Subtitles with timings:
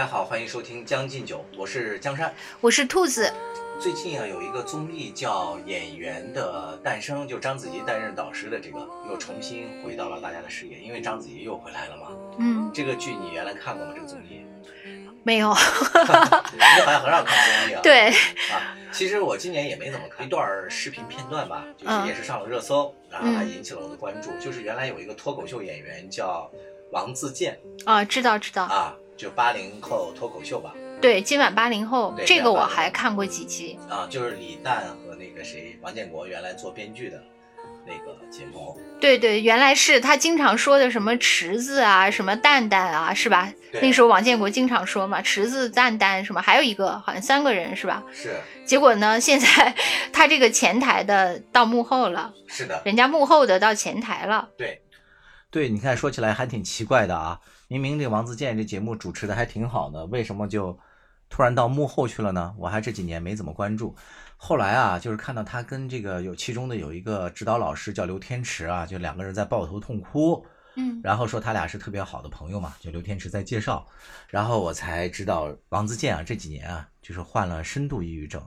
[0.00, 2.34] 家好，欢迎收听《将进酒》，我是江山。
[2.62, 3.30] 我是兔子，
[3.78, 8.78] 最近啊，有一个综艺叫《演员的诞生》，就章子怡担任导师的这个，
[9.10, 12.06] 又重新回到了大家的视野，因为章子怡又回来了嘛。
[12.38, 13.92] 嗯，这个剧你原来看过吗？
[13.94, 14.40] 这个综艺？
[15.22, 17.80] 没有，你好像很少看综艺啊。
[17.84, 24.30] 对，啊，其实我今年也没怎么看一段视频片段吧，就是也是上了热搜，然后还引起了我的关注。
[24.40, 26.50] 就是原来有一个脱口秀演员叫
[26.90, 30.72] 王自健啊，知道知道，啊，就八零后脱口秀吧。
[30.98, 33.78] 对，今晚八零后，这个我还看过几期。
[33.86, 37.22] 啊，就是李诞和那个谁王建国原来做编剧的
[37.86, 38.80] 那个节目。
[38.98, 43.52] 对对，原来是他经常说的什么池子啊，什么蛋蛋啊，是吧？
[43.82, 48.02] 那时候王建国经常说嘛，池子、蛋蛋什么，还有一个好像三个人是吧？
[48.14, 48.34] 是
[48.64, 49.74] 结果呢，现在
[50.14, 54.48] 他这个前台的到幕后了，是的，人家幕后的到前台了。
[54.56, 54.80] 对，
[55.50, 57.38] 对，你看说起来还挺奇怪的啊，
[57.70, 60.76] 明明这个王自健这节目主持的还挺好的，为什么就
[61.28, 62.52] 突然到幕后去了呢？
[62.58, 63.94] 我还这几年没怎么关注，
[64.36, 73.86] 后来啊，就是看到他跟这个有其中的有一个指导老师叫刘天池啊，就两个人在抱头痛哭，嗯，然后说他俩是特别好的朋友嘛，就刘天池在介绍，
[74.26, 78.42] 然后我才知道王自健啊这几年啊就是患了深度抑郁症。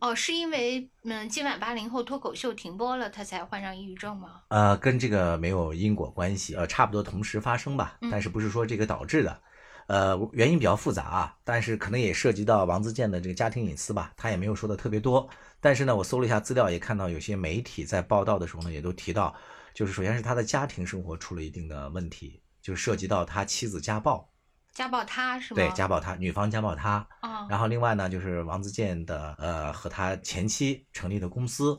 [0.00, 4.42] 哦，是因为嗯，今晚八零后脱口秀停播了，他才患上抑郁症吗？
[4.48, 8.08] 呃，跟这个没有因果关系，呃，差不多同时发生吧，嗯。
[8.10, 9.40] 但是不是说这个导致的，
[9.88, 15.28] 呃，原因比较复杂啊，但是可能也涉及到王自健的这个家庭隐私吧，他也没有说的特别多，
[15.60, 19.34] 但是呢，我搜了一下资料，也看到有些媒体在报道的时候呢，也都提到，
[19.74, 24.28] 就是首先是他的家庭生活出了一定的问题，就涉及到他妻子家暴，
[24.72, 25.56] 家暴他是吗？
[25.56, 31.76] 对，家暴他，女方家暴他，啊，然后另外呢，就是王自健的呃和他前妻成立的公司，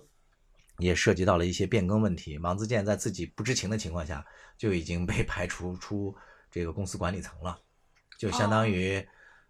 [0.79, 2.37] 也涉及到了一些变更问题。
[2.39, 4.25] 王自健在自己不知情的情况下，
[4.57, 6.15] 就已经被 排除出
[6.51, 7.57] 这个公司管理层了，
[8.17, 9.05] 就相当于、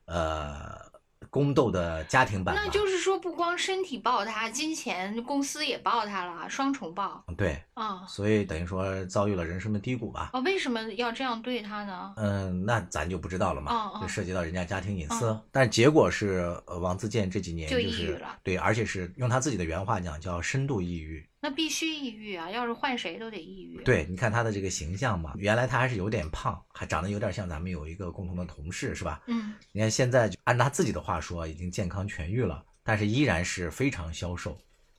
[0.06, 0.89] 呃
[1.30, 2.56] 宫斗的家庭版。
[2.56, 8.06] 那就是说，不光身体抱他，金钱公司也抱他了，双重抱对，啊。
[8.08, 10.32] 所以等于说遭遇了人生的低谷吧。
[10.34, 12.14] 哦，为什么要这样对他呢？
[12.18, 15.28] 嗯，那咱就不知道了嘛，哦哦就涉及到人家家庭隐私。
[15.28, 21.29] 哦但结果是，呃，王自健这几年就抑郁是了对，而且是用他自己的原话讲，叫深度抑郁。
[21.42, 22.52] 那必须抑郁啊！
[22.52, 29.22] 要是换谁都得抑郁。，对，你看他的这个形象嘛，原来他还是有点胖，还长得有点像咱们有一个共同的同事，是吧？
[29.28, 34.58] 嗯，你看现在就按他自己的话说，已经健康痊愈了，但是依然是非常消瘦，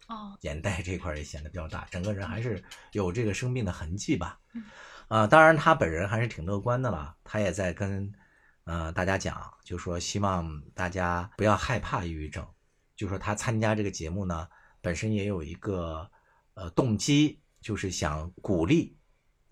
[0.09, 2.63] 哦，眼袋这块儿也显得比较大，整个人还是
[2.93, 4.65] 有这个生病的痕迹吧嗯。
[5.09, 8.11] 啊、当然他本人还是挺乐观的了，他也在跟
[8.65, 12.47] 呃大家讲，就说希望大家不要害怕抑郁症，
[12.97, 14.49] 就说他参加这个节目呢，
[14.81, 16.09] 本身也有一个
[16.55, 18.97] 呃动机，就是想鼓励，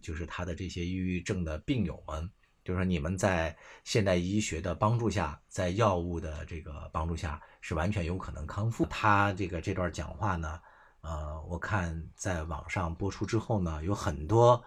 [0.02, 2.30] 就是他的这些抑郁症的病友们，
[2.64, 8.86] 就是说你们在现代医学的帮助下，在药物的这个帮助下，是完全有可能康复。
[8.86, 10.60] 他这个这段讲话呢，
[11.00, 14.62] 呃，我看在网上播出之后呢，有很多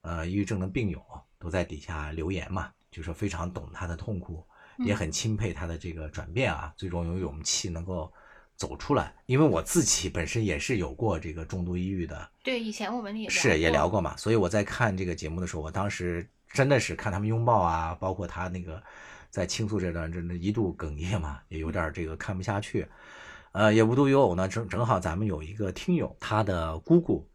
[0.00, 1.02] 呃抑郁症的病友
[1.38, 4.46] 都在底下留言嘛，就说非常懂他的痛苦，
[4.78, 8.12] 也很钦佩他的这个转变啊，最终有勇气能够
[8.56, 9.14] 走出来。
[9.26, 14.00] 因为我自己本身也是有过这个重度抑郁的，对，以前我们也是也聊过。
[14.00, 18.82] 嘛，所以我在看这个节目的时候，我当时真的是看他们拥抱啊，包括他那个
[19.30, 22.86] 在倾诉这段，真的一度哽咽嘛，也有点这个看不下去。
[23.52, 27.26] 呃，也无独有偶呢，正正好咱们有一个听友，他的姑姑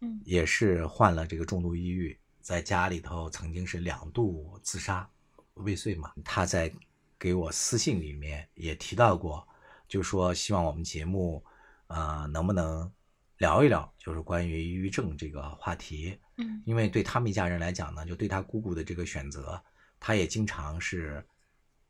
[0.00, 5.06] 嗯也是患了这个重度抑郁，在家里头曾经是两度自杀
[5.54, 6.12] 未遂嘛。
[6.24, 6.72] 他在
[7.18, 9.46] 给我私信里面也提到过，
[9.88, 11.44] 就说希望我们节目
[11.86, 12.90] 呃能不能
[13.38, 16.18] 聊一聊，就是关于抑郁症这个话题。
[16.38, 19.62] 嗯因为对他们一家人来讲呢，就对他姑姑的这个选择，
[19.98, 21.24] 他也经常是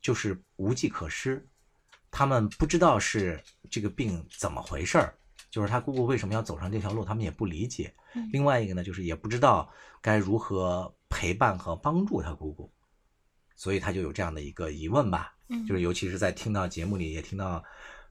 [0.01, 1.45] 就是无计可施，
[2.11, 5.13] 他们不知道是这个病怎么回事儿，
[5.49, 7.93] 就是他姑姑为什么要走上这条路，他们也不理解。
[8.13, 9.69] 嗯另外一个呢，就是也不知道
[10.01, 12.71] 该如何陪伴和帮助他姑姑，
[13.55, 15.35] 所以他就有这样的一个疑问吧。
[15.49, 17.63] 嗯，就是尤其是在听到节目里也听到，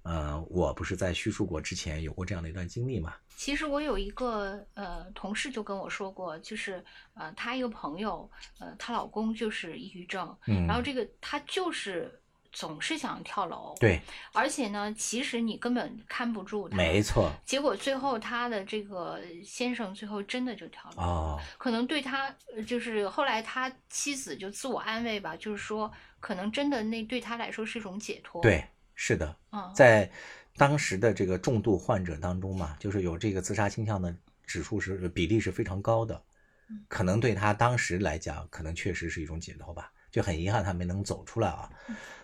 [0.07, 3.15] 呃，我不是在叙述过之前有过这样的一段经历嘛？
[3.37, 6.83] 其实我有一个呃同事就跟我说过，就是
[7.15, 8.31] 呃她一个朋友，
[8.61, 12.23] 呃她老公就是抑郁症，嗯，然后这个她就是
[12.53, 14.01] 总是想跳楼，，对，
[14.33, 21.03] 而且呢，其实你根本看不住他，没错，结果最后他的这个先生最后真的就跳楼了。
[21.03, 28.65] 哦，可能对他，呃就是后来他妻子就自我安慰吧，就是说，可能真的那对他来说是一种解脱。，对，
[28.97, 30.11] 是的，嗯，在
[30.57, 34.13] 当时的这个重度患者当中嘛，就是有这个自杀倾向的
[34.45, 36.21] 指数是比例是非常高的
[36.69, 39.93] 嗯，可能对他当时来讲，可能确实是一种解脱吧。
[40.11, 41.71] 就很遗憾他没能走出来啊。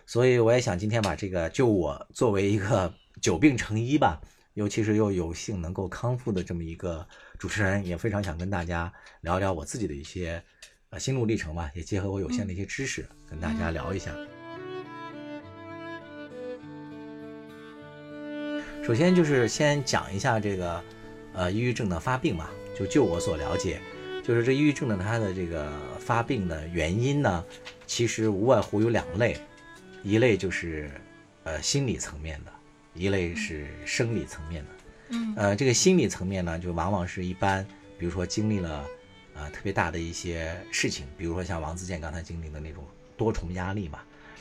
[0.07, 2.91] 所以我也想今天把这个，就我作为一个
[3.21, 4.19] 久病成医吧，
[4.55, 8.91] 尤其是又有幸能够康复的这么一个主持人，也非常想跟大家
[9.21, 10.43] 聊聊我自己的一些
[10.89, 14.11] 呃心路历程吧，也结合我有限的一些知识跟大家聊一下。
[18.85, 20.83] 首先就是先讲一下这个，
[21.33, 22.49] 呃，抑郁症的发病嘛。
[22.77, 23.79] 就就我所了解，
[24.23, 27.45] 就是这抑郁症呢，它的这个发病的原因呢，
[27.87, 29.37] 其实无外乎有两类，
[30.03, 30.91] 一类就是
[31.43, 32.51] 呃心理层面的，
[32.93, 34.69] 一类是生理层面的。
[35.09, 37.65] 嗯，呃，这个心理层面呢，就往往是一般，
[37.97, 38.85] 比如说经历了
[39.35, 42.83] 呃特别大的一些事情，比如说像王自健刚才经历的那种
[43.15, 43.99] 多重压力嘛，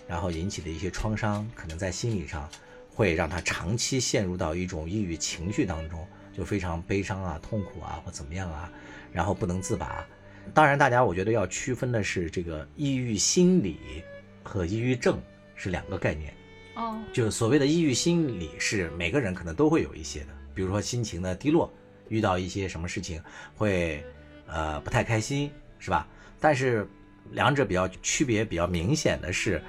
[0.09, 2.49] 然后引起的一些创伤，可能在心理上。
[2.95, 6.07] 会让他长期陷入到一种抑郁情绪当中，
[6.37, 8.71] 就非常悲伤啊、痛苦啊或怎么样啊，
[9.11, 10.07] 然后不能自拔。
[10.53, 14.05] 当然，大家我觉得要区分的是，这个抑郁心理
[14.43, 15.19] 和抑郁症
[15.55, 16.35] 是两个概念。
[16.75, 21.73] 哦，就所谓的抑郁心理是每个人可能都会有一些的，比如说心情的低落，
[22.09, 23.23] 遇到一些什么事情
[23.57, 24.05] 会
[24.47, 26.07] 呃不太开心，是吧？
[26.39, 26.87] 但是
[27.31, 29.63] 两者比较区别比较明显的是。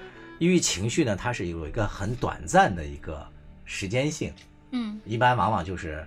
[0.44, 3.26] 抑郁情绪呢，它是有一个很短暂的一个
[3.64, 4.34] 时间性，
[4.72, 6.06] 嗯，一般往往就是，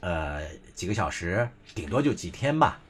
[0.00, 0.42] 呃，
[0.74, 2.80] 几个小时，顶多就几天吧。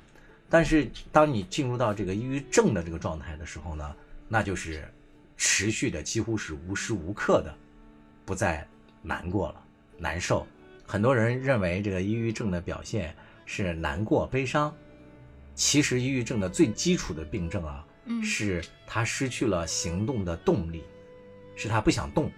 [0.48, 3.94] 但是当你进入到这个抑郁症的这个状态的时候呢，
[4.26, 4.90] 那就是
[5.36, 7.54] 持续的，几乎是无时无刻的
[8.24, 8.66] 不再
[9.02, 9.62] 难过了，
[9.98, 10.46] 难受。
[10.86, 13.14] 很多人认为这个抑郁症的表现
[13.44, 14.74] 是难过、悲伤，
[15.54, 17.85] 其实抑郁症的最基础的病症啊。
[18.22, 20.84] 是他失去了行动的动力，
[21.56, 22.30] 是他不想动。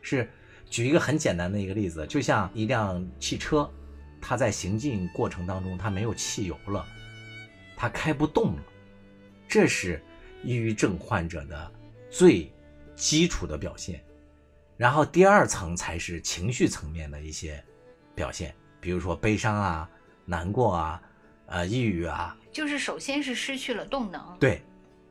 [0.00, 0.28] 是
[0.68, 3.70] 举一个很简单的一个例子，就像一辆汽车，
[4.20, 6.86] 它在行进过程当中它没有汽油了，
[7.76, 8.62] 它开不动了。
[9.48, 10.02] 这是
[10.42, 11.72] 抑郁症患者的
[12.10, 12.52] 最
[12.94, 14.04] 基础的表现。
[14.76, 17.62] 然后第二层才是情绪层面的一些
[18.14, 19.88] 表现，比如说悲伤啊、
[20.24, 21.02] 难过啊、
[21.46, 22.36] 呃、抑郁啊。
[22.52, 24.36] 就是首先是失去了动能。
[24.38, 24.62] 对。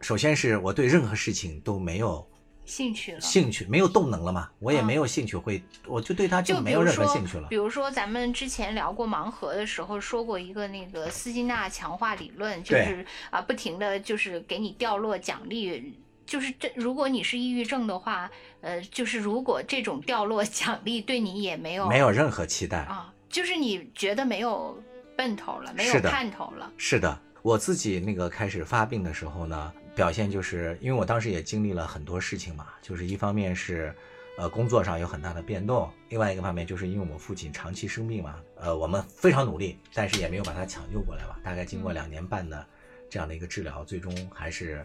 [0.03, 2.27] 首先是我对任何事情都没有
[2.65, 7.47] 兴趣了，兴趣没有动能了嘛，我也没有兴趣会，我就对他就没有任何兴趣了。
[7.47, 18.29] 比如说咱们之前聊过盲盒的时候说过一个那个斯金纳强化理论，就是啊不停的就是给你掉落奖励，就是这如果你是抑郁症的话，
[18.59, 24.77] 呃，就是如果这种掉落奖励对你也没有没有任何期待啊，就是你觉得没有
[25.15, 26.71] 奔头了，没有盼头了。
[26.77, 29.73] 是的，我自己那个开始发病的时候呢。
[29.95, 33.93] 表现就是因为我当时也经历了很多事情嘛，就是一方面是，
[34.37, 41.35] 呃，工作上有很大的变动，另外一个方面就是因为我父亲长期生病嘛，呃，我们非常努力，但是也没有把他抢救过来嘛。
[41.43, 42.65] 大概经过两年半的
[43.09, 44.83] 这样的一个治疗，最终还是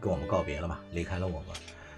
[0.00, 1.48] 跟我们告别了嘛，离开了我们。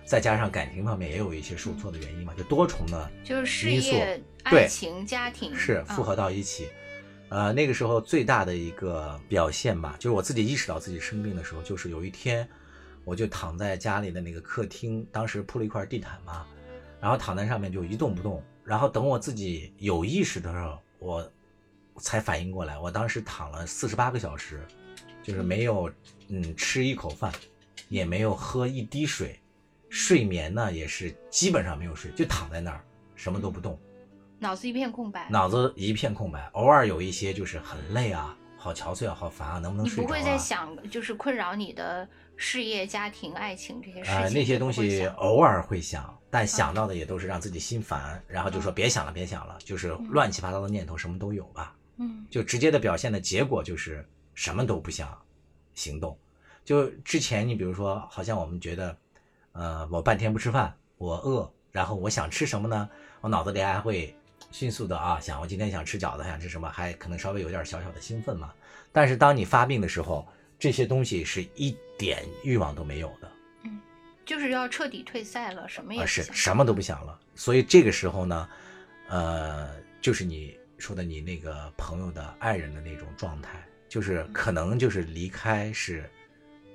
[0.05, 6.69] 再加上感情方面也有一些受挫的原因嘛，就多重的就是事业、爱情、家庭是复合到一起。
[7.35, 12.49] 呃，那个时候最大的一个表现吧，就是我自己意识到自己生病的时候，就是有一天，
[13.05, 16.47] 我就躺在家里的那个客厅，当时铺了一块地毯嘛，
[17.01, 21.33] 然后躺在上面就一动不动，然后等我自己有意识的时候，我
[21.97, 24.65] 才反应过来，我当时躺了四十八个小时，
[25.21, 25.91] 就是没有
[26.29, 27.33] 嗯吃一口饭，
[27.89, 29.41] 也没有喝一滴水，
[29.89, 32.85] 睡眠呢也是基本上没有睡，就躺在那儿
[33.17, 33.77] 什么都不动。
[34.45, 44.35] 脑子一片空白，脑子一片空白，偶尔有一些就是很累啊，好憔悴啊，好烦啊，能不能睡不会在想，就是困扰你的事业、家庭、爱情这些事情？
[44.35, 51.75] 那些东西偶尔会想，但想到的也都是让自己心烦，然后就说别想了，别想了，就是乱七八糟的念头什么都有吧。
[51.97, 55.19] 嗯，就直接的表现的结果就是什么都不想
[55.73, 56.15] 行动。
[56.67, 58.95] 就之前你比如说，好像我们觉得，
[59.53, 62.91] 呃，我半天不吃饭，我饿，然后我想吃什么呢？
[63.23, 64.15] 我脑子里还会。
[64.55, 68.55] 迅速的啊，想我今天想吃饺子，想吃什么，还可能稍微有点小小的兴奋嘛。
[68.93, 70.25] 但是当你发病的时候，
[70.61, 73.29] 这些东西是一点欲望都没有的，
[73.65, 73.81] 嗯，
[74.25, 77.19] 就是要彻底退赛了，什么也是什么都不想了。
[77.35, 78.49] 所以这个时候呢，
[79.09, 86.09] 呃，就是你说的你那个朋友的爱人的那种状态，就是可能就是离开是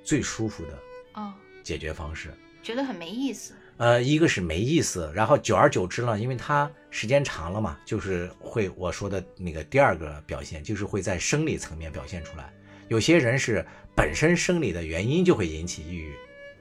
[0.04, 0.78] 最舒服的
[1.14, 1.32] 哦
[1.62, 2.30] 解决方式，
[2.62, 3.54] 觉得很没意思。
[3.78, 12.52] 呃，一个是没意思，然后久而久之呢，因为它时间长了嘛，就是会我说的那个第二个表现，就是会在生理层面表现出来。
[12.88, 16.12] 有些人是本身生理的原因就会引起抑郁，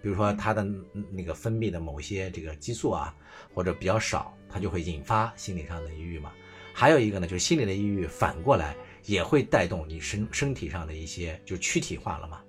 [0.02, 0.64] 比如说他的
[1.12, 3.16] 那个分泌的某些这个激素啊，
[3.54, 6.32] 或者比较少，他就会引发心理上的抑郁嘛。
[6.72, 12.40] 还有一个呢，就是心理的抑郁反过来也会带动你身身体上的一些就躯体化了嘛。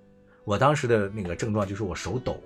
[0.44, 2.42] 我当时的那个症状就是我手抖。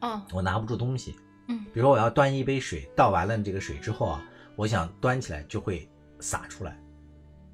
[0.00, 1.16] 嗯我拿不住东西。
[1.48, 4.24] 嗯比如说我要端一杯水，倒完了这个水之后啊，
[4.56, 5.88] 我想端起来就会
[6.20, 6.78] 洒出来，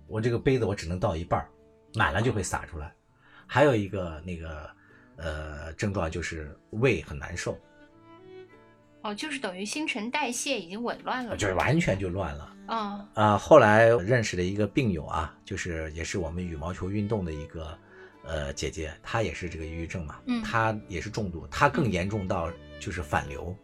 [0.07, 1.49] 我这个杯子我只能倒一半儿，
[1.95, 2.93] 满了就会洒出来。
[3.47, 4.71] 还有一个那个
[5.17, 7.59] 呃症状就是胃很难受，
[9.02, 11.37] 哦，就是等于新陈代谢已经紊乱了。
[11.37, 12.55] 就是完全就乱了。
[12.71, 17.78] 嗯啊，后来认识了一个病友啊，就是也是我们羽毛球运动的一个
[18.25, 23.57] 呃姐姐，她也是这个抑郁症嘛，嗯她也是重度，她更严重到就是反流，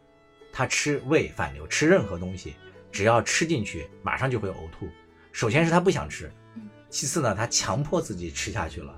[0.51, 2.55] 她吃胃反流，吃任何东西
[2.95, 4.89] 只要吃进去，马上就会呕吐。
[5.33, 8.97] 首先是他不想吃嗯，其次呢，他强迫自己吃下去了，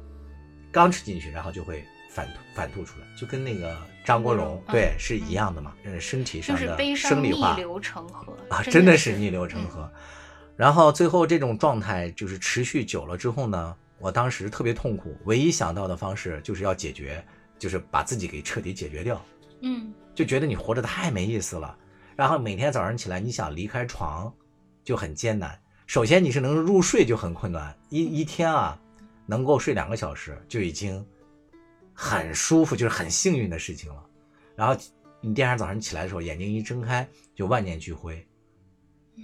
[0.70, 3.74] 刚吃进去，然后就会反吐反吐出来，就跟那个
[4.04, 9.90] 张国荣嗯对是一样的嘛，嗯，身体上的生理化流成河啊，真真的是是逆流成河。
[10.56, 17.24] 然后最后这种状态就是持续久了之后呢，我当时特别痛苦，唯一想到的方式就是要解决，
[17.58, 19.24] 就是把自己给彻底解决掉，
[19.62, 21.74] 嗯就觉得你活着太没意思了。
[22.16, 24.32] 然后每天早上起来，你想离开床
[24.82, 25.56] 就很艰难。
[25.86, 28.80] 首先你是能入睡就很困难，一一天啊
[29.26, 31.04] 能够睡两个小时就已经
[31.92, 34.02] 很舒服，就是很幸运的事情了。
[34.56, 34.74] 然后
[35.20, 38.26] 你第二天早上起来的时候，眼睛一睁开就万念俱灰，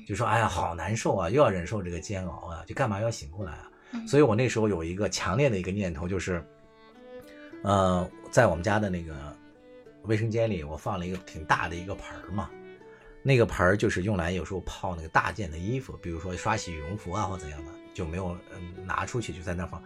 [0.07, 6.43] 就说：“哎呀，好难受啊，又要忍受这个煎熬啊，就干嘛要醒过来啊？”嗯所以我那时候有一个强烈的一个念头，就是，
[7.63, 9.15] 呃，在我们家的那个
[10.05, 12.49] 卫生间里，我放了一个挺大的一个盆儿嘛，
[13.23, 19.83] 那个盆儿就是用来有时候泡那个大件的衣服，比如说刷洗羽绒服啊或怎样的，就没有嗯拿出去，就在那儿放。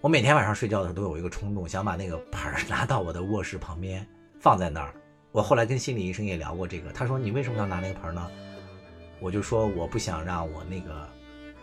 [0.00, 4.06] 我每天晚上睡觉的时候都有一个冲动，想把那个盆儿 拿到我的卧室旁边
[4.38, 4.94] 放在那儿。
[5.32, 8.30] 我后来跟心理医生也聊过这个，他说你为什么要拿那个盆儿呢？
[9.20, 11.08] 我就说我不想让我那个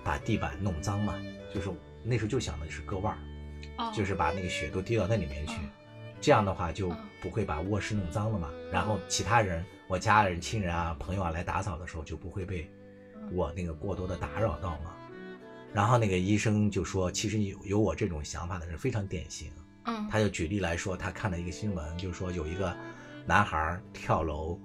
[0.04, 1.13] 把地板弄脏嘛，
[1.54, 1.70] 就是
[2.04, 3.20] 那时候就想的是割腕儿，
[3.78, 5.70] 哦就是把那个血都滴到那里面去嗯，
[6.20, 8.50] 这样的话就嗯不会把卧室弄脏了嘛。
[8.72, 12.71] 然后其他人，我家人、亲人啊、朋友啊来打扫的时候就不会被
[13.33, 14.95] 我那个过多的打扰到嘛。
[15.74, 19.51] 然后那个医生就说，其实有有我这种想法的人非常典型。
[19.83, 22.74] 嗯他就举例来说，他看了一个新闻，就是说有一个
[23.25, 24.57] 男孩跳楼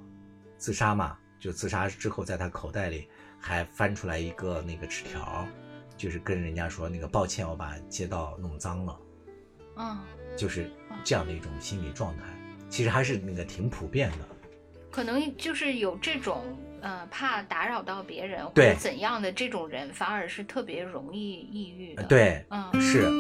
[0.59, 3.09] 自杀嘛，就自杀之后，在他口袋里
[3.41, 5.45] 还翻出来一个那个纸条，
[5.97, 9.01] 就是跟人家说那个抱歉，我把街道弄脏了，
[9.79, 9.99] 嗯，
[10.37, 10.71] 就是
[11.03, 12.23] 这样的一种心理状态，
[12.71, 14.36] 其实还是那个挺普遍的。
[14.91, 16.43] 可能就是有这种
[16.81, 23.11] 呃怕打扰到别人或者怎样的这种人，反而是特别容易抑郁的。，对，嗯是。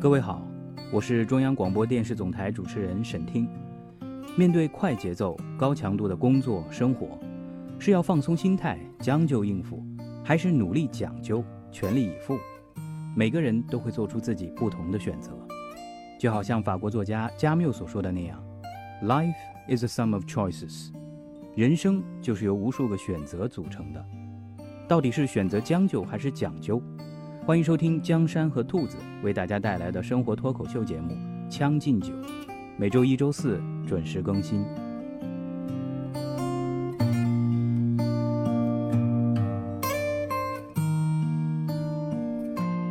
[0.00, 0.46] 各位好，
[0.92, 3.48] 我是中央广播电视总台主持人沈听。
[4.36, 7.18] 面对快节奏、高强度的工作生活，
[7.78, 9.82] 是要放松心态、将就应付，
[10.22, 11.42] 还是努力讲究、
[11.72, 12.38] 全力以赴？
[13.16, 15.32] 每个人都会做出自己不同的选择。
[16.18, 18.42] 就好像法国作家加缪所说的那样
[19.02, 19.34] ：“Life
[19.68, 20.90] is a sum of choices。”
[21.54, 24.04] 人生就是由无数个选择组成的。
[24.88, 26.82] 到底是选择将就还是讲究？
[27.44, 31.14] 欢迎收听江山和兔子为大家带来的生活脱口秀节目
[31.48, 32.12] 《将进酒》，
[32.76, 34.64] 每周一、周四准时更新。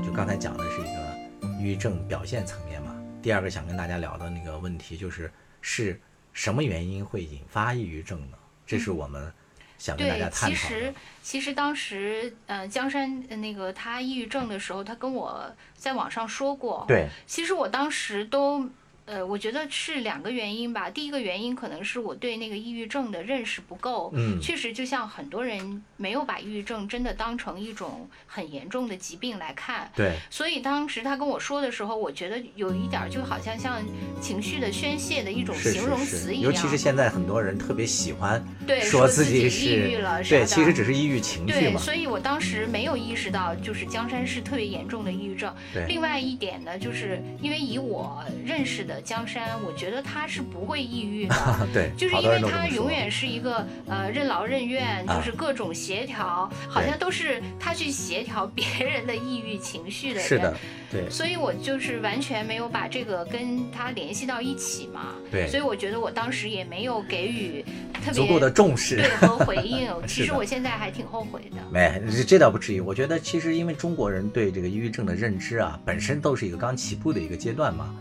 [0.04, 2.96] 就刚才讲的是一个抑郁症表现层面嘛。
[3.22, 5.32] 第二个想跟大家聊的那个问题就是，
[5.68, 6.00] 是
[6.32, 8.38] 什么原因会引发抑郁症呢？
[8.68, 9.34] 这是我们
[9.80, 10.94] 想跟大家，探讨的其实。
[11.24, 16.86] 其实当时呃江山呃那个他抑郁症的时候，他跟我在网上说过。。
[16.88, 18.70] 对，其实我当时都。
[19.06, 20.90] 呃，我觉得是两个原因吧。
[20.90, 33.80] 第一个原因可能是我对那个抑郁症的认识不够，嗯确实就像很多人没有把抑郁症真的当成一种很严重的疾病来看，对，所以当时他跟我说的时候，我觉得有一点就好像像
[34.20, 36.52] 情绪的宣泄的一种形容是是，词一样。
[36.52, 45.54] 尤其是现在很多人特别喜欢对说自己抑郁是了，对，啥的其实只是抑郁情绪对，所以我当时没有意识到，就是江山是特别严重的抑郁症。
[45.72, 51.36] 对另外一点呢，就是因为以我认识的江山，我觉得他是不会抑郁的。
[51.74, 60.24] 对，就是好因为他永远是一个呃任劳任怨，啊就是各种协调，好像都是他去协调别人的抑郁情绪的人。
[60.24, 60.58] 是的，
[60.92, 65.16] 对所以我就是完全没有把这个跟他联系到一起嘛。
[65.32, 69.90] 对所以我觉得我当时也没有给予特别足够的重视对和回应。
[70.08, 71.58] 其实我现在还挺后悔的。
[71.72, 72.80] 没，这这倒不至于。
[72.80, 77.96] 我觉得其实因为中国人对这个抑郁症的认知啊，本身都是一个刚起步的一个阶段嘛。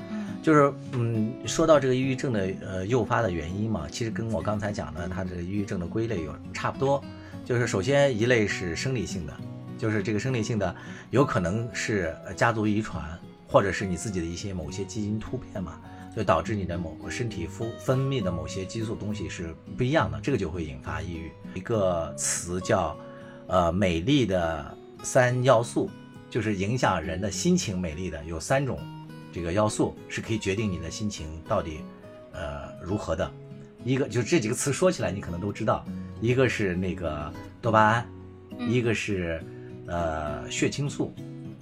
[0.45, 7.03] 就是嗯，说到这个抑郁症的呃诱发的原因嘛，其实跟我刚才讲的它这个抑郁症的归类有差不多。
[7.47, 9.33] 就是首先一类是生理性的，
[9.79, 10.77] 就是这个生理性的
[11.09, 15.81] 有可能是家族遗传，或者是你自己的一些某些基因突变嘛。
[16.15, 21.33] 就导致你的某个身体分分泌的某些激素东西是不一样的，这个就会引发抑郁。
[21.55, 22.97] 一个词叫，
[23.49, 25.91] 呃，美丽的三要素，
[26.31, 28.79] 就是影响人的心情美丽的有三种，
[29.35, 31.81] 这个要素是可以决定你的心情到底，
[32.33, 33.29] 呃，如何的。
[33.85, 35.85] 一个就这几个词说起来你可能都知道，
[36.21, 38.07] 一个是那个多巴胺，
[38.61, 39.43] 一个是
[39.89, 41.13] 呃血清素，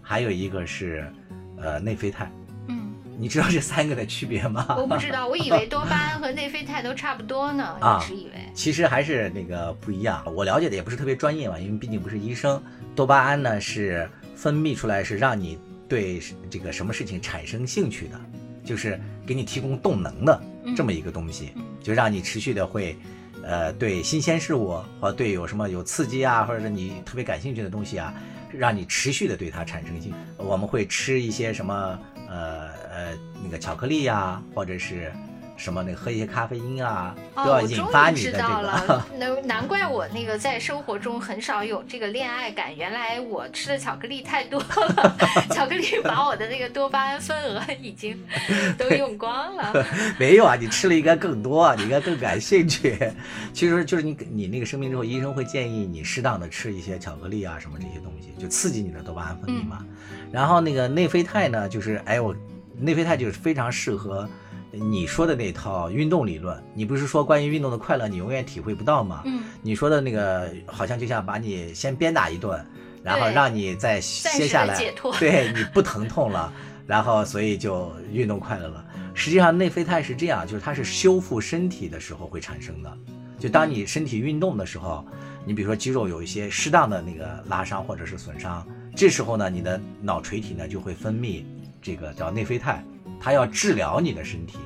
[0.03, 1.11] 还有一个是
[1.57, 2.31] 呃内啡肽。
[2.69, 4.77] 嗯， 你知道这三个的区别吗？
[4.79, 8.33] 我不知道，我以为多巴胺和内啡肽都差不多呢， 啊一直以为。
[8.53, 10.23] 其实还是那个不一样。
[10.35, 12.63] 我了解的也不是特别专业嘛，因为毕竟不是医生。
[12.95, 15.59] 多巴胺呢是分泌出来是让你
[15.93, 18.19] 对这个什么事情产生兴趣的，
[18.65, 20.43] 就是给你提供动能的
[20.75, 22.97] 这么一个东西，嗯就让你持续的会，
[23.43, 28.15] 呃，对新鲜事物或对有什么有刺激啊，或者是你特别感兴趣的东西啊，
[28.51, 30.17] 让你持续的对它产生兴趣。
[30.39, 35.13] 我们会吃一些什么呃呃那个巧克力呀、或者是
[35.63, 38.95] 什么那个喝一些咖啡因啊，都哦，要引发于知道你的这个。
[38.95, 45.17] 了， 难难怪我那个在生活中很少有这个恋爱感，原来我吃的巧克力太多了，
[45.55, 48.21] 巧克力把我的那个多巴胺份额已经
[48.77, 49.73] 都用光了。
[50.19, 52.99] 没有啊，你吃了应该更多啊，你应该更感兴趣。
[53.53, 59.87] 其实就是你你那个生病之后，医生会建议你适当的吃一些巧克力啊什么这些东西，就刺激你的多巴胺分泌嘛。
[60.33, 62.35] 然后那个内啡肽呢，就是哎我
[62.77, 64.29] 内啡肽就是非常适合
[64.73, 66.61] 你说的那套运动理论。
[66.75, 69.23] 你不是说关于运动的快乐你永远体会不到吗？
[69.27, 72.65] 嗯，你说的那个好像就像把你先鞭打一顿，
[73.03, 74.77] 然后让你再歇下来
[75.19, 76.53] 对你不疼痛了，
[76.87, 78.85] 然后所以就运动快乐了。
[79.15, 82.99] 实际上内啡肽是这样，就是它是修复身体的时候会产生的。
[83.39, 85.05] 就当你身体运动的时候，
[85.45, 91.45] 你比如说肌肉有一些适当的那个拉伤或者是损伤，这时候呢，你的脑垂体呢就会分泌
[91.83, 92.83] 这个叫内啡肽，
[93.23, 94.59] 它要治疗你的身体，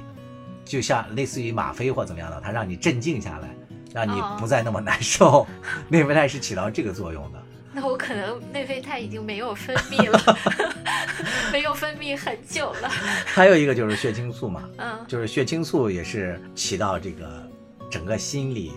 [0.64, 3.54] 就像类似于吗啡或怎么样的，它让你镇静下来，
[3.92, 5.46] 让你哦不再那么难受。
[5.88, 7.42] 内啡肽是起到这个作用的。
[7.72, 10.38] 那我可能内啡肽已经没有分泌了，
[11.52, 12.88] 没有分泌很久了。
[13.26, 17.46] 还有一个就是血清素嘛，嗯就是血清素也是起到这个
[17.90, 18.72] 整个心理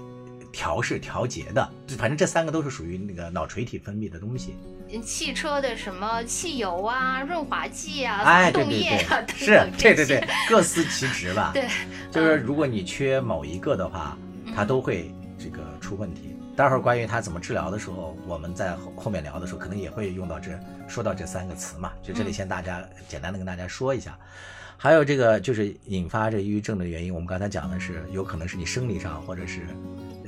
[0.52, 4.56] 调试调节的，反正这三个都是属于那个脑垂体分泌的东西。
[5.04, 11.52] 汽车的什么汽油啊、润滑剂啊、哎，发对对动液啊，是对对对，各司其职吧。
[11.54, 11.68] 对，
[12.12, 14.18] 就是如果你缺某一个的话，
[14.56, 16.36] 它都会这个出问题。
[16.56, 21.92] 待会儿关于它怎么治疗的时候，我们在后后面聊的时候，可能也会用到这说到这三个词嘛。
[22.02, 24.18] 就这里先大家简单的跟大家说一下。
[24.76, 29.68] 还有这个就是引发这抑郁症的原因，我们刚才讲的是有可能是你生理上或者是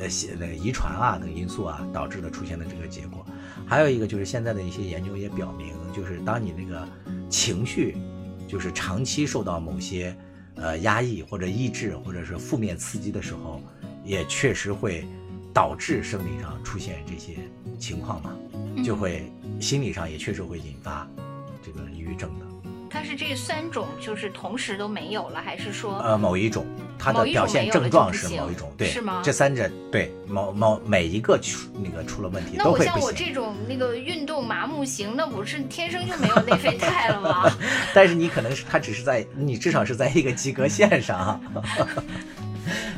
[0.02, 3.26] 呃血那个遗传啊等因素啊导致的出现的这个结果。
[3.68, 6.88] 还有一个就是现在的一些研究也表明，就是当你那个
[7.30, 7.96] 情绪
[8.48, 10.16] 就是长期受到某些
[10.56, 13.62] 呃压抑或者抑制或者是负面刺激的时候，
[14.04, 15.06] 也确实会
[15.54, 17.38] 导致生理上出现这些
[17.80, 18.36] 情况嘛，
[18.84, 21.08] 就会心理上也确实会引发
[21.62, 22.51] 这个抑郁症的。
[22.92, 26.66] 它是这三种就是同时都没有了，还是说呃，某一种，
[27.00, 33.00] 它的表现症状是某一种，对，是吗这三者对某某每一个出那个出了问题那我像。
[33.00, 37.52] 我这种那个运动麻木型，那不是天生就没有内啡肽了吗？
[37.96, 41.42] 但是你可能是它只是在你至少是在一个及格线上。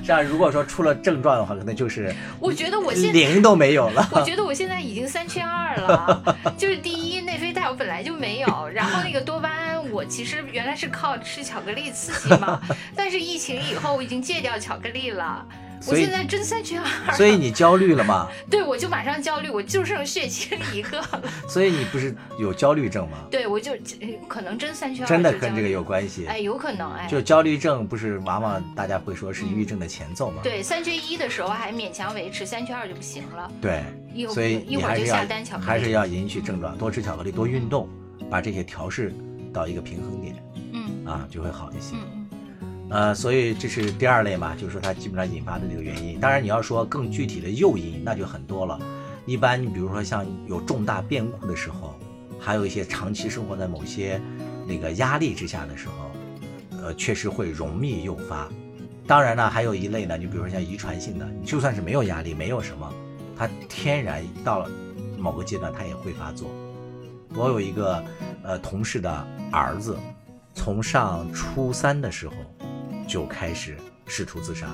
[0.05, 4.05] 这样如果说出了症状的话，可能就是我觉得我现在零都没有了。
[4.11, 9.62] 我觉得我现在已经三缺二了， 就是第一内啡肽我本来就没有，然后那个多巴胺
[9.93, 12.59] 我其实原来是靠吃巧克力刺激嘛，
[12.95, 15.47] 但是疫情以后我已经戒掉巧克力了。
[15.85, 18.29] 我现在真三缺二，所以你焦虑了吗？
[18.49, 21.21] 对我就马上焦虑，我就剩血清一个了。
[21.49, 23.17] 所以你不是有焦虑症吗？
[23.29, 26.25] 对，我就呃可能真三缺二，真的跟这个有关系。
[26.25, 27.05] 哎，有可能哎。
[27.11, 30.39] 就焦虑症不是往往大家会说是抑郁症的前奏吗？
[30.41, 33.51] 对，三缺一的时候还勉强维持，三缺二就不行了。
[33.61, 33.83] 对
[34.29, 37.89] 所以一会儿就你还是要下单巧克力还是要引起症状，多吃巧克力，多运动，
[38.31, 39.13] 把这些调试
[39.53, 40.35] 到一个平衡点
[40.73, 41.95] 嗯啊，就会好一些。
[41.95, 42.19] 嗯
[42.89, 46.19] 呃，所以这是第二类嘛，就是说它基本上引发的这个原因。
[46.19, 48.79] 当然，你要说更具体的诱因，那就很多了。
[49.25, 51.95] 一般你比如说像有重大变故的时候，
[52.39, 54.21] 还有一些长期生活在某些
[54.67, 56.11] 那个压力之下的时候，
[56.83, 58.47] 呃，确实会容易诱发。
[59.07, 62.93] 当然呢，还有一类呢，你比如说像遗传性的，你就算是没有压力，没有什么，
[63.35, 64.69] 它天然到了
[65.17, 66.51] 某个阶段，它也会发作。
[67.35, 68.03] 我有一个
[68.43, 69.97] 呃同事的儿子，
[70.53, 72.35] 从上初三的时候
[73.07, 74.67] 就开始试图自杀，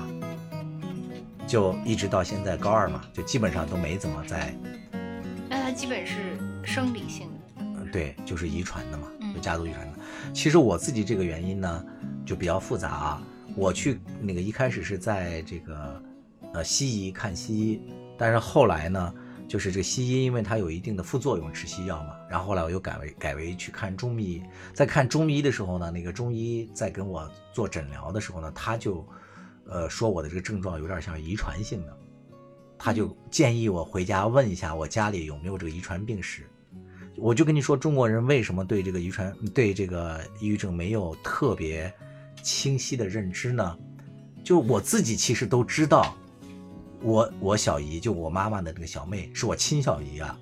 [1.46, 4.54] 就一直到现在高二嘛，就基本上都没怎么在，
[4.92, 7.64] 嗯，那他基本是生理性的。
[7.80, 9.98] 呃对，就是遗传的嘛，嗯就家族遗传的。
[10.32, 11.84] 其实我自己这个原因呢，
[12.24, 13.22] 就比较复杂啊。
[13.56, 16.02] 我去那个一开始是在这个
[16.52, 17.80] 呃西医看西医，
[18.16, 19.12] 但是后来呢，
[19.50, 22.14] 就是这个西医因为它有一定的副作用，吃西药嘛。
[22.30, 24.40] 然后后来我又改为改为去看中医，
[24.72, 29.04] 在看中医的时候呢，那个中医在跟我做诊疗的时候呢，他就
[29.66, 31.98] 呃说我的这个症状有点像遗传性的，
[32.78, 36.48] 他就建议我回家问一下我家里有没有这个遗传病史。
[37.16, 41.92] 我就跟你说，中国人为什么对这个遗传、对这个抑郁症没有特别
[42.40, 43.76] 清晰的认知呢？
[44.44, 46.16] 就我自己其实都知道，
[47.02, 50.38] 我我小姨就我妈妈的那个小妹是我亲小姨啊，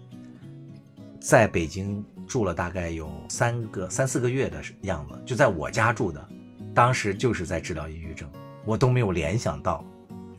[1.21, 6.29] 在北京住了大概有三个三四个月的样子，就在我家住的，
[6.75, 8.29] 当时就是在治疗抑郁症，
[8.65, 9.85] 我都没有联想到。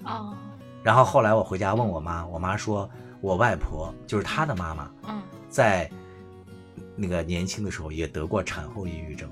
[0.03, 0.36] 哦，
[0.84, 2.89] 然后后来我回家问我妈，我妈说
[3.21, 5.89] 我外婆就是她的妈妈，嗯在
[6.95, 9.29] 那个年轻的时候也得过产后抑郁症，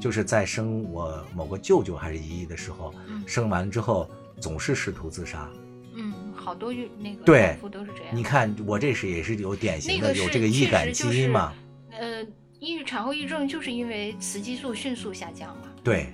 [0.00, 4.08] 就是在生我某个舅舅还是姨姨的时候，嗯生完之后
[4.40, 5.48] 总是试图自杀。
[6.44, 8.14] 嗯，好多孕那个对产妇都是这样。
[8.14, 11.52] 你看我这是也是有典型的那个有这个易感基因嘛？
[11.90, 12.22] 呃，
[12.60, 15.62] 抑郁产后抑郁症就是因为雌激素迅速下降嘛。
[15.82, 16.12] 对，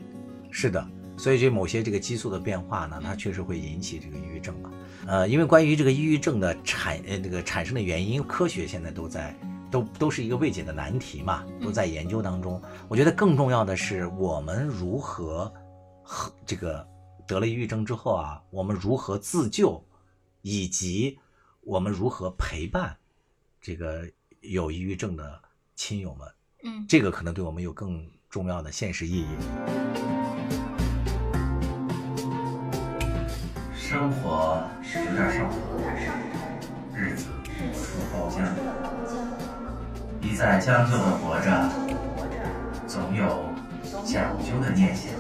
[0.51, 0.87] 是的。
[1.17, 4.71] 所以就某些这个激素的变化呢，它确实会引起这个抑郁症嘛。
[5.07, 9.35] 呃，因为关于这个抑郁症的产呃这个产生的原因，科学现在都在
[9.71, 12.63] 都都是一个未解的难题嘛，都在研究当中。
[12.89, 15.53] 我觉得更重要的是我们如何
[16.03, 16.87] 和这个
[17.27, 19.83] 得了抑郁症之后啊，我们如何自救，
[20.43, 21.19] 以及
[21.61, 22.97] 我们如何陪伴
[23.61, 24.09] 这个
[24.41, 25.41] 有抑郁症的
[25.77, 26.27] 亲友们，
[26.63, 29.27] 嗯这个可能对我们有更重要的现实意义。
[33.75, 35.57] 生活有点上头，
[36.95, 37.25] 日子
[37.75, 38.47] 出包浆，
[40.23, 41.71] 一再将就的活着，
[42.87, 43.53] 总有
[44.05, 45.13] 讲究的念想。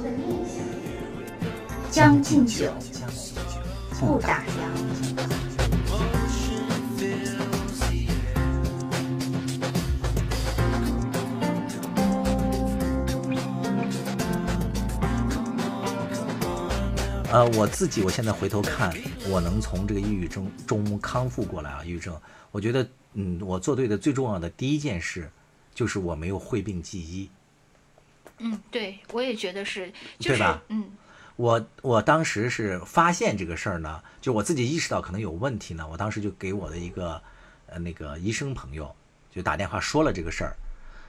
[1.91, 2.73] 将进酒，
[4.01, 4.49] 不打烊。
[17.31, 18.91] 呃，我自己我现在回头看，
[19.29, 22.19] 我能从这个抑郁症中康复过来啊，抑郁症，
[22.51, 25.31] 我觉得，嗯，我做对的最重要的第一件事，
[25.75, 27.31] 就是我没有讳病忌医。
[28.39, 30.91] 嗯，对，我也觉得是，就是对吧嗯
[31.41, 37.19] 我我当时是发现这个事儿呢，就我自己意识到可能有问题呢，我当时就给我的一个
[37.67, 38.95] 呃那个医生朋友
[39.31, 40.55] 就打电话说了这个事儿。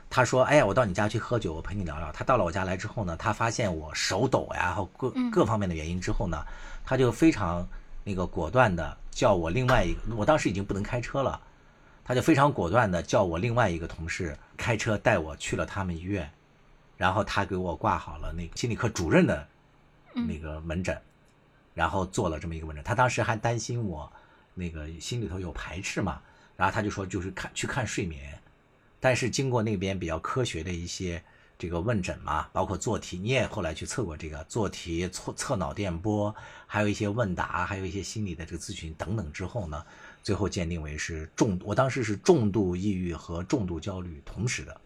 [0.10, 6.42] 他说：“哎呀，我到你家去喝酒，我陪你聊聊。”他到了我家来之后呢，他发现我手抖呀，然后各嗯各方面的原因之后呢，
[6.86, 7.68] 他就非常
[8.06, 11.42] 那个果断的叫我另外一个，我当时已经不能开车了，
[12.06, 16.32] 他就非常果断的叫我另外一个同事开车带我去了他们医院，
[16.96, 19.46] 然后他给我挂好了那个心理科主任的
[20.14, 21.00] 那个门诊，
[21.74, 22.84] 然后做了这么一个问诊。
[22.84, 24.12] 他当时还担心我
[24.54, 26.22] 那个心里头有排斥嘛，
[26.56, 28.40] 然后他就说就是看去看睡眠，
[29.00, 31.24] 但是经过那边比较科学的一些
[31.58, 36.36] 这个问诊嘛，包括做题，你也后来去测过这个做题、测测脑电波，
[36.68, 39.86] 还有一些问答，还有一些心理的这个咨询等等之后呢，
[40.24, 44.82] 最后鉴定为是重，我当时是重度抑郁和重度焦虑同时的。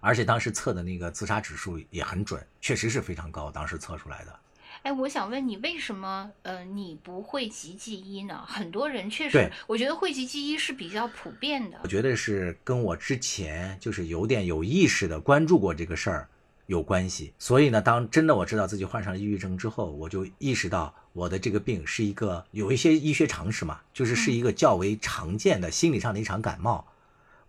[0.00, 4.34] 而且当时测的那个自杀指数也很准，确实是非常高，当时测出来的。
[4.82, 8.42] 哎，我想问你，为什么呃你不讳疾忌医呢？
[8.46, 11.88] 很多人确对实，我觉得讳疾忌医是比较普遍的我。
[11.88, 16.28] 觉得是跟我之前就是有点有意识的关注过这个事儿
[16.64, 17.34] 有关系。
[17.38, 26.86] 所以呢，当真的我知道自己患上了抑郁症之后，我就意识到我的这个病是一个有一些医学常识嘛，就是是一个较为常见的心理上的一场感冒。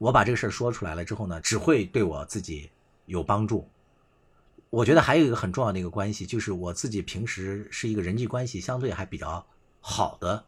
[0.01, 2.71] 我把这个事儿说出来了之后呢，只会对我自己
[3.05, 3.69] 有帮助。
[4.71, 9.45] 我觉得还有一个很重要的一个关系，就是我自己平时是一个人际关系相对还比较
[9.79, 10.43] 好的，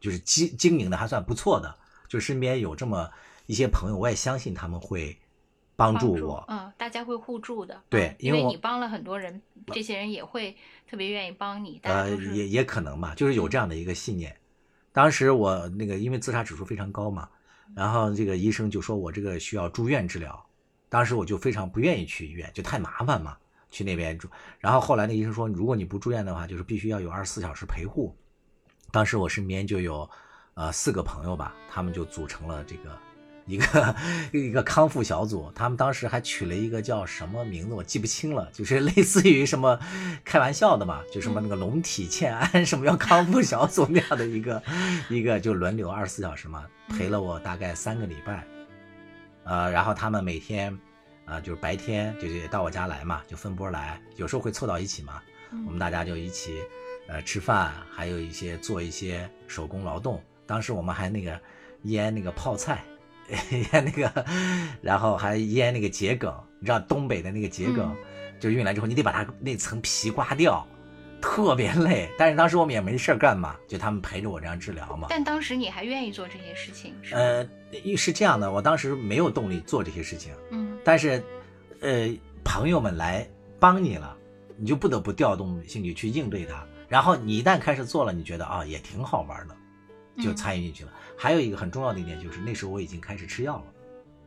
[0.00, 1.72] 就是经经营的还算不错的，
[2.08, 3.08] 就身边有这么
[3.46, 5.16] 一些朋友，我也相信他们会
[5.76, 6.44] 帮助我。
[6.48, 7.80] 嗯，大家会互助的。
[7.88, 10.56] 对嗯因因为你帮了很多人，这些人也会
[10.88, 11.78] 特别愿意帮你。
[11.84, 14.36] 呃，也也可能吧，就是有这样的一个信念。
[14.90, 17.28] 当时我那个因为自杀指数非常高嘛，
[17.74, 20.44] 然后这个医生就说我这个需要住院治疗，
[20.88, 23.36] 当时我就非常不愿意去医院，就太麻烦嘛，
[23.70, 24.28] 去那边住。
[24.58, 28.14] 然后后来那医生说，如果你不住院的话，就是必须要有二十四小时陪护。
[28.90, 30.08] 当时我身边就有
[30.54, 32.98] 呃四个朋友吧，他们就组成了这个
[33.50, 33.96] 一个
[34.32, 35.50] 一个康复小组。
[35.54, 39.78] 他们当时还取了一个叫什么名字，我记不清了，就是 类似于什么
[40.24, 44.62] 开玩笑的嘛，就什么那个龙体欠安什么要康复小组那样的一个
[45.08, 48.44] 一个就轮流二十四小时嘛，陪了我大概三个礼拜。
[49.44, 50.78] 呃，然后他们每天。
[51.26, 56.60] 啊，就是白天就是到我家来嘛，就分波来，有时候会凑到一起嘛，嗯我们大家就一起
[57.06, 60.20] 呃吃饭，还有一些做一些手工劳动。
[60.44, 61.40] 当时我们还那个
[61.82, 62.82] 腌那个泡菜，
[63.72, 64.24] 腌那个，
[64.82, 67.94] 然后还腌那个桔梗，你知道东北的那个桔梗，
[68.38, 70.66] 就运来之后你得把它那层皮刮掉，
[71.20, 72.10] 特别累。
[72.18, 75.06] 但是当时我们也没事儿干嘛，就他们陪着我这样治疗嘛。
[75.10, 77.20] 但当时你还愿意做这些事情，是吗？
[77.20, 81.22] 呃，是这样的，我当时没有动力做这些事情，嗯但是，
[81.80, 82.08] 呃，
[82.42, 84.16] 朋友们来帮你了，
[84.56, 86.66] 你就不得不调动兴趣去应对它。
[86.88, 89.54] 然后你一旦开始做了，你觉得啊也挺好玩的，
[90.20, 90.92] 就嗯参与进去了。
[91.16, 93.64] 还有一个很重要的一点就是，那时候我已经开始吃药了，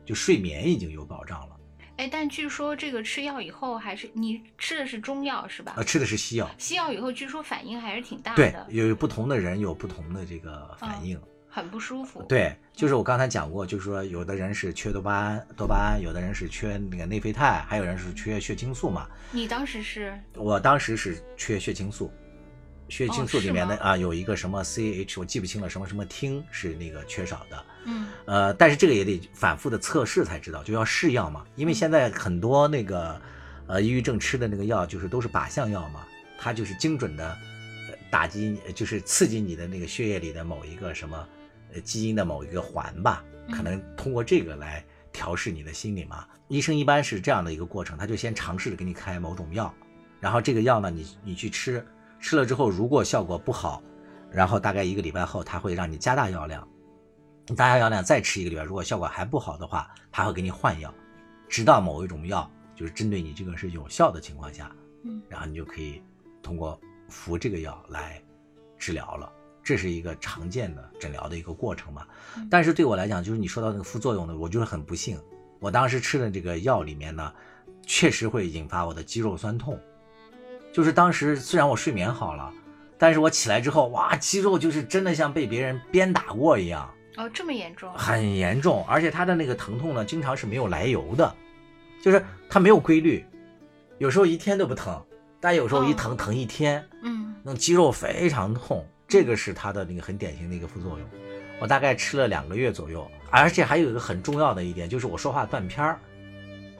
[0.04, 1.56] 就睡眠已经有保障了。
[1.96, 5.84] 哎，但据说这个吃药以后还是你吃的是中药是吧呃，？
[5.84, 11.20] 吃的是西药，西药以后据说反应还是挺大的对的，，有不同的人有不同的这个反应。
[11.48, 19.06] 很不舒服。，对，就是我刚才讲过，就是说有的人是缺多巴胺，多巴胺；有的人是缺那个内啡肽，还有人是缺血清素嘛。
[19.30, 22.12] 你当时是我当时是缺血清素，
[22.88, 27.64] 血清素里面的啊有一个什么 CH，我记不清了，什么什么烃是那个缺少的。
[27.86, 31.44] 嗯呃，但是这个也得反复的测试才知道，就要试药嘛。
[31.56, 33.20] 因为现在很多那个
[33.66, 36.06] 呃抑郁症吃的那个药就是都是靶向药嘛，
[36.38, 37.26] 它就是精准的
[37.88, 41.28] 呃打击，呃就是刺激你的那个血液里的某一个什么
[41.74, 46.26] 呃基因的某一个环吧，可能通过这个来调试你的心理嘛。
[46.48, 49.74] 医生一般是这样的一个过程，他就先尝试着给你开某种药，
[50.20, 51.84] 然后这个药呢，你你去吃，
[52.24, 53.82] 吃了之后如果效果不好，
[54.30, 56.66] 然后大概一个礼拜后，他会让你加大药量。
[57.44, 60.92] 加大家药量再吃一个礼拜，如果效果还不好的话，他会给你换药，
[61.50, 66.02] 直到某一种药就是针对你这个是有效的情况下，嗯然后你就可以
[66.42, 68.18] 通过服这个药来
[68.78, 69.30] 治疗了。
[69.62, 72.06] 这是一个常见的诊疗的一个过程嘛
[72.38, 72.48] 嗯。
[72.50, 75.20] 但是对我来讲，就是你说到那个副作用呢，我就是很不幸，
[75.60, 77.30] 我当时吃的这个药里面呢，
[77.82, 79.78] 确实会引发我的肌肉酸痛。
[80.74, 82.52] 就是当时虽然我睡眠好了，
[82.98, 86.92] 但是我起来之后，哇，肌肉就是真的像被别人鞭打过一样。
[87.16, 87.92] 哦，这么严重？
[87.96, 91.32] 很严重，而且他的那个疼痛呢，经常是没有来由的，
[92.02, 93.24] 就是它没有规律，
[93.98, 95.00] 有时候一天都不疼，
[95.38, 101.08] 但有时候一疼疼一天，嗯那肌肉非常痛，这个是他的那个很典型的一个副作用。
[101.60, 106.00] 我大概吃了两个月左右，而且还有一个很重要的一点，就是我说话断片儿，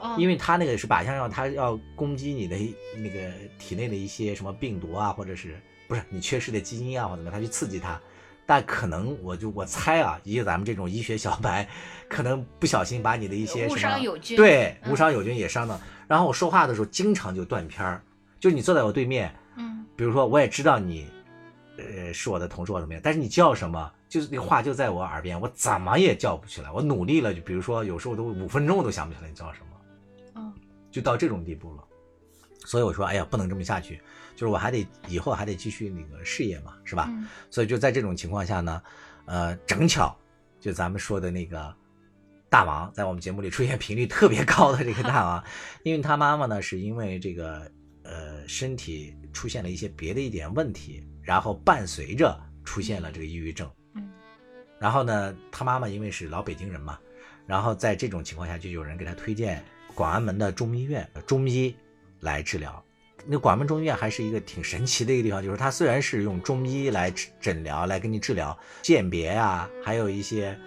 [0.01, 2.57] 哦，因为它那个是靶向药，它要攻击你的
[2.97, 8.01] 那个体内的一些什么病毒啊，或者是不是你缺失的基因啊，或者怎么样，它去刺激它。
[8.47, 11.67] 但可能我就我猜啊，以咱们这种医学小白，
[12.11, 15.81] 可能不小心把你的一些误什么伤友军对嗯误伤友军也伤到。
[16.07, 18.03] 然后我说话的时候经常就断片儿，
[18.39, 21.07] 就是你坐在我对面，嗯比如说我也知道你，
[21.79, 26.71] 呃，是我的同事或怎么样，但是你叫什么，就是那个话就在我耳边，我怎么也叫不起来。
[26.71, 29.67] 我努力了，就比如说有时候都五分钟我都想不起来你叫什么。
[30.95, 31.85] 嗯就到这种地步了。
[32.65, 34.01] 所以我说，哎呀，不能这么下去，
[34.37, 37.09] 就是我还得以后还得继续那个事业嘛，是吧？
[37.11, 38.83] 嗯所以就在这种情况下呢，
[39.27, 40.17] 呃，正巧
[40.61, 41.75] 就咱们说的那个
[42.49, 45.45] 大王，在我们节目里出现频率特别高的这个大王，
[45.83, 47.71] 因为他妈妈呢是因为这个
[48.05, 53.69] 呃身体出现了一些别的一点问题，然后伴随着出现了这个抑郁症。
[53.97, 54.11] 嗯
[54.79, 56.99] 然后呢，他妈妈因为是老北京人嘛，
[57.47, 61.75] 然后在这种情况下，就有人给他推荐广安门的中医院中医
[62.21, 62.85] 来治疗。
[63.27, 70.59] 那广安门中医院还是一个挺神奇的一个地方，就是它虽然是用中医来治诊疗来给你治疗鉴别啊，还有一些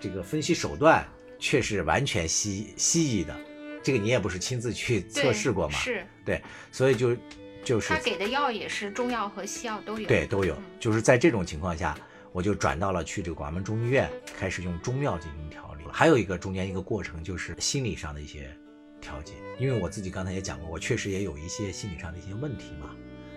[0.00, 1.06] 这个分析手段，
[1.38, 3.38] 却是完全西西医的。
[3.82, 5.78] 这个你也不是亲自去测试过嘛？
[5.78, 7.16] 是对，所以就
[7.64, 10.08] 就是他给的药也是中药和西药都有。
[10.08, 10.62] 对，都有嗯。
[10.80, 11.96] 就是在这种情况下，
[12.32, 15.84] 我就转到了去这个广安门中医院，开始用中药进行调理。
[15.92, 18.54] 还有一个中间一个过程，就是心理上的一些
[19.00, 19.34] 调节。
[19.58, 22.94] 因为我自己刚才也讲过，我确实也有一些心理上的一些问题嘛，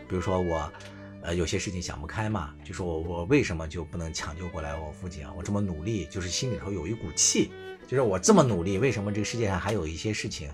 [0.08, 0.72] 比如说我。
[1.26, 5.34] 呃，有些事情想不开嘛，就说我我为什么就不能抢救过来我父亲啊？
[5.38, 7.50] 我这么努力，就是心里头有一股气，
[7.88, 10.52] 就是我这么努力，为什么这个世界上还有一些事情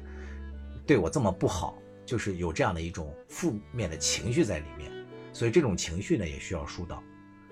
[0.86, 1.76] 对我这么不好？
[2.06, 4.92] 就是有这样的一种负面的情绪在里面，
[5.34, 7.02] 所以这种情绪呢也需要疏导。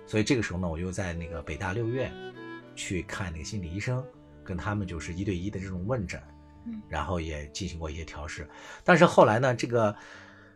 [0.05, 2.13] 所以这个时候呢，我又在那个北大六院
[2.75, 4.05] 去看那个心理医生，
[4.43, 6.21] 跟他们就是一对一的这种问诊，
[6.89, 8.47] 然后也进行过一些调试。
[8.83, 9.95] 但是后来呢，这个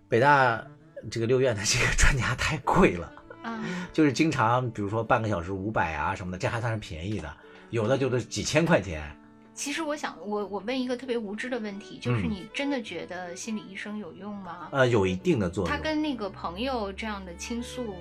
[0.08, 0.64] 北大
[1.10, 3.12] 这个六院的这个专家太贵了。
[3.44, 7.38] 嗯 就是经常，比如说半个小时五百啊什么的，这还算是便宜的，
[7.72, 9.16] 有的就得几千块钱。
[9.54, 14.70] 其实我想，我我问一个特别无知的问题，就是嗯你真的觉得心理医生有用吗？
[14.72, 15.70] 呃，有一定的作用。
[15.70, 17.96] 他跟那个朋友这样的倾诉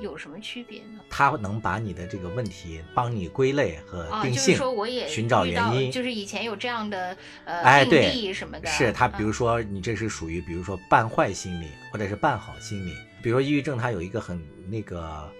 [0.00, 1.00] 有什么区别呢？
[1.08, 5.90] 它能把你的这个问题帮你归类和啊，就是定性，说我也寻找原因。
[5.90, 12.94] 就是以前有这样的呃病例什么的，是它，比如嗯说你这是属于，比如说半坏心理，或者是半好心理。
[13.22, 15.30] 比如说抑郁症，它有一个很那个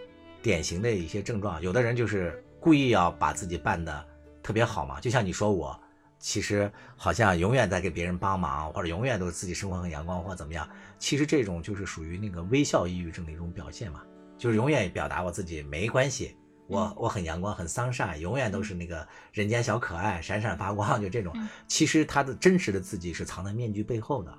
[0.40, 4.06] 典型的一些症状，有的人就是故意要把自己办的
[4.42, 5.78] 特别好嘛，就像你说我，
[6.18, 10.66] 其实好像永远在给别人帮忙，或者永远都是自己生活很阳光或怎么样。
[10.98, 14.00] 其实这种就是属于那个微笑抑郁症的一种表现嘛，
[14.36, 16.36] 就是永远表达我自己没关系。
[16.66, 21.46] 我嗯我很阳光，很 sunshine，永远都是那个人间小可爱，闪闪发光，就这种嗯。
[21.68, 24.38] 其实他的真实的自己是藏在面具背后的，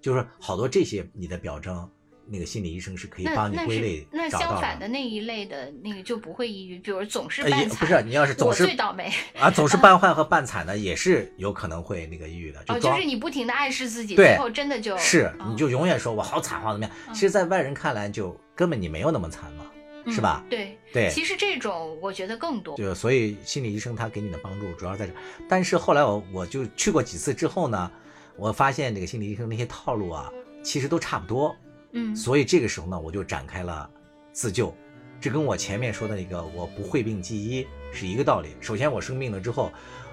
[0.00, 1.90] 就是好多这些你的表征，
[2.28, 7.48] 那个心理医生是可以帮你归类那相反的那一类的那个就不会抑郁，比如总是不
[7.86, 16.94] 是你要是总我是最倒霉啊，总是 半坏和半惨的，也是有可能会那个抑郁的，哦，就是你不停的暗示自己，对最后真的就，是哦你就永远说我好惨，好怎么样？
[17.08, 19.66] 嗯其实，在外人看来，就根本你没有那么惨嘛，
[20.12, 20.50] 是吧嗯？
[20.50, 25.12] 对，对，其实这种我觉得更多，就所以心理医生他给你的帮助主要在这。
[25.48, 27.90] 但是后来我我就去过几次之后呢，
[28.36, 30.30] 我发现这个心理医生那些套路啊，
[30.62, 31.56] 其实都差不多。
[31.92, 33.88] 嗯所以这个时候呢，我就展开了
[34.32, 34.74] 自救。
[35.20, 38.50] 这跟我前面说的那个我不会病忌医是一个道理。
[38.60, 39.72] 首先我生病了之后，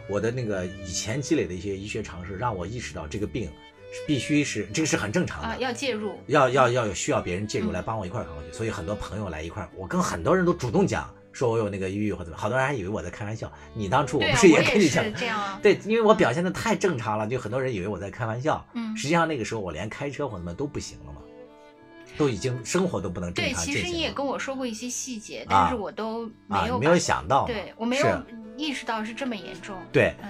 [0.10, 3.50] 我的那个以前积累的一些医学常识，让我意识到这个病
[3.92, 5.50] 是必须是这个是很正常的。
[5.50, 13.52] 啊，要介入，要要要有需要别人介入嗯来帮我一块儿扛过去，所以很多朋友来一块儿，我跟很多人都主动讲，说我有那个抑郁或者怎么，好多人还以为我在开玩笑。
[13.74, 15.04] 你当初我不是也跟你讲
[15.62, 18.66] 对，因为我表现的太正常了，就很多人以为我在开玩笑。
[18.74, 21.22] 嗯实际上那个时候我连开车或怎么都不行了嘛，
[22.18, 28.24] 都已经生活都不能正对，其实你也跟我说过一些细节，啊但是我都没啊，你没有想到，对我没有
[28.58, 30.14] 意识到是这么严重，对。
[30.22, 30.30] 嗯。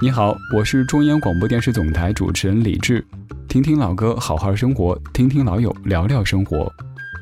[0.00, 3.04] 你好，我是中央广播电视总台主持人李志。
[3.48, 6.70] 听听老歌，好好生活；听听老友，聊聊生活。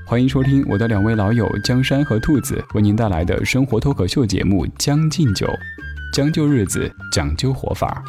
[0.06, 5.46] 欢迎收听我的两位老友江山和兔子为您带来的生活脱口秀节目《将进酒》，
[6.12, 8.02] 将就日子，讲究活法。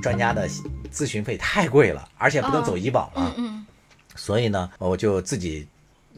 [0.00, 0.48] 专家的
[0.92, 3.66] 咨询费太贵了，而且不能走医保嘛，嗯嗯。
[4.16, 5.66] 所以呢，我就自己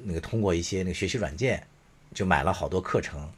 [0.04, 1.62] 那个通过一些那个学习软件，
[2.14, 3.28] 就买了好多课程，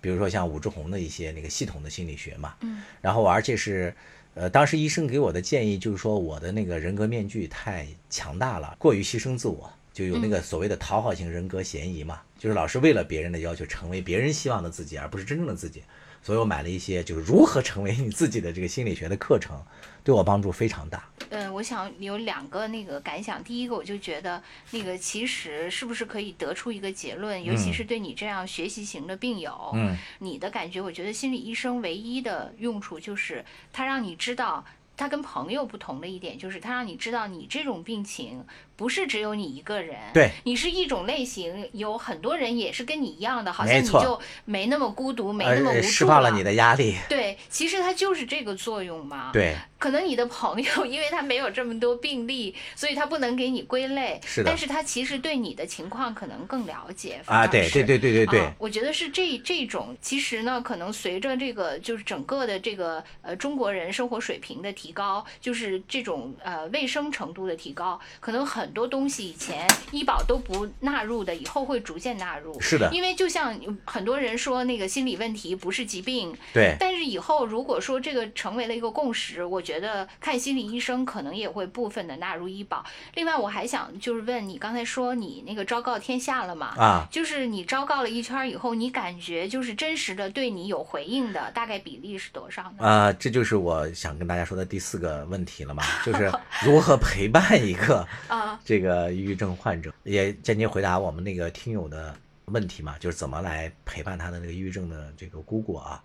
[0.00, 2.82] 比如说像武志红的一些那个系统的心理学嘛，嗯。
[3.00, 3.94] 然后而且是，
[4.34, 15.82] 呃，当时医生给我的建议就是说我的那个人格面具太强大了，过于牺牲自我，就有那个所谓的讨好型人格嫌疑嘛，就是老是为了别人的要求成为别人希望的自己，而不是真正的自己。
[16.24, 19.60] 所以我买了一些就是如何成为你自己的这个心理学的课程，
[20.04, 21.04] 对我帮助非常大。
[21.30, 23.42] 嗯，我想有两个那个感想。
[23.42, 34.64] 第一个，我就觉得那个其实是不是可以得出一个结论，尤其嗯是对你这样学习型的病友，嗯你的感觉，我觉得心理医生唯一的用处就是他让你知道。
[34.94, 38.44] 他跟朋友不同的一点就是，他让你知道你这种病情
[38.76, 46.96] 不是只有你一个人，对，你是一种类型，有很多人也是跟你一样的，好像你就没那么孤独，没那么无助而释放了你的压力。
[47.08, 49.30] 对，其实它就是这个作用嘛。
[49.32, 54.20] 对，可能你的朋友，因为他没有这么多病例，所以他不能给你归类。
[54.24, 57.20] 是的但是他其实对你的情况可能更了解。
[57.26, 72.60] 啊，对对对对对对啊，我觉得是这这种，其实呢，可能随着这个就是整个的这个呃中国人生活水平的提高，就是这种呃卫生程度的提高，可能很多东西以前医保都不纳入的，以后会逐渐纳入。
[72.60, 82.84] 是的因为就像很多人说那个心理问题不是疾病，对，但是以后如果说这个成为了一个共识，我觉得看心理医生可能也会部分的纳入医保。
[83.14, 86.74] 另外，我还想就是问你，刚才说你那个昭告天下了嘛？
[86.76, 92.86] 啊，就是你昭告了一圈以后，你感觉就是真实的对你有回应的，大概比例是多少呢？
[92.86, 96.30] 啊，这就是我想跟大家说的第四个问题了嘛，就是
[96.64, 102.14] 如何陪伴一个啊，这个抑郁症患者，也间接回答我们那个听友的
[102.46, 106.02] 问题嘛，就是怎么来陪伴他的那个抑郁症的这个姑姑啊。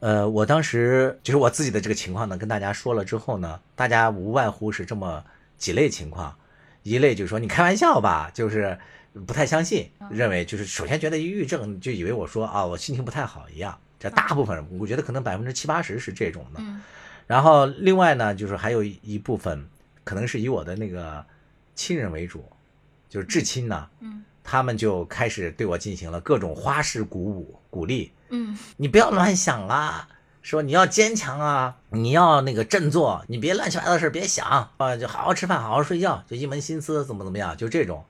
[0.00, 5.24] 呃，我当时就是我自己的这个情况呢，跟大家说了之后呢，大家无外乎是这么
[5.56, 6.36] 几类情况，
[6.82, 8.76] 一类就是说你开玩笑吧，就是
[9.26, 16.60] 不太相信，认为就是首先觉得抑郁症就以为我说啊我心情不太好一样，这大部分人我觉得可能百分之七八十是这种的。
[16.60, 16.80] 嗯
[17.28, 19.64] 然后另外呢，就是还有一部分
[20.02, 21.24] 可能是以我的那个
[21.74, 22.44] 亲人为主，
[23.08, 28.12] 就是至亲呢，嗯他们就开始对我进行了各种花式鼓舞、鼓励。
[28.30, 30.08] 嗯你不要乱想啦，
[30.42, 34.46] 说你要坚强啊，你要那个振作，你别乱七八糟的事别想
[34.78, 38.04] 啊，就好好吃饭，好好睡觉，就一门心思怎么怎么样，就这种。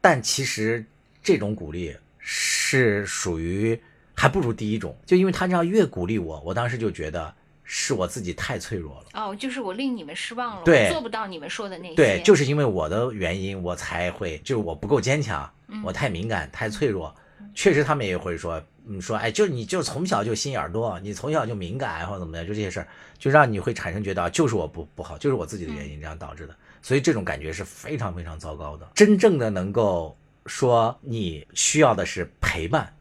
[0.00, 0.86] 但其实
[1.22, 3.80] 这种鼓励是属于
[4.14, 7.34] 还不如第一种，就因为他这样越鼓励我，我当时就觉得
[7.68, 9.06] 是我自己太脆弱了。
[9.12, 11.94] 哦，就是我令你们失望了，对我做不到你们说的那些。
[11.94, 17.14] 对，就是因为我的原因，我才会就是我不够坚强，嗯我太敏感、太脆弱。
[17.54, 22.88] 确实，他们也会说，嗯，说，哎，就是你就从小就心眼儿多，你从小就敏感或者怎么样，就这些事儿，
[23.18, 26.54] 就让你会产生觉得啊就是我不不好，就是我自己的原因这样导致的。
[26.82, 28.88] 所以这种感觉是非常非常糟糕的。
[28.94, 32.94] 真正的能够说你需要的是陪伴，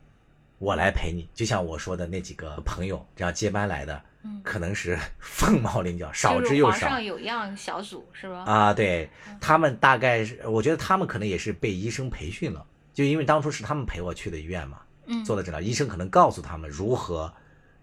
[0.57, 6.79] 我来陪你，就像我说的那几个朋友这样接班来的，嗯可能是 凤毛麟角，少之又少。
[6.87, 8.43] 皇上有样小组是吧？
[8.45, 9.09] 啊，对
[9.39, 17.31] 他们大概是，我觉得他们可能也是被医生培训了，就因为当初是他们陪我去的医院嘛，嗯，做的诊疗，医生可能告诉他们如何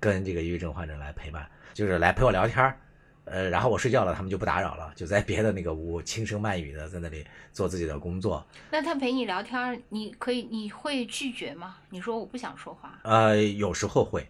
[0.01, 2.77] 跟这个抑郁症患者来陪伴，就是来陪我聊天儿，
[3.25, 11.77] 呃，然后我睡觉了，他们就不打扰了，就在别的那个屋轻声慢语的在那里做自己的工作，那他陪你聊天儿，你可以你会拒绝吗？
[11.91, 12.99] 你说我不想说话。
[13.03, 14.29] 呃，有时候会，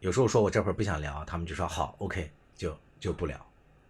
[0.00, 3.38] 有时候说我这会儿不想聊，他们就说好，OK，就就不聊，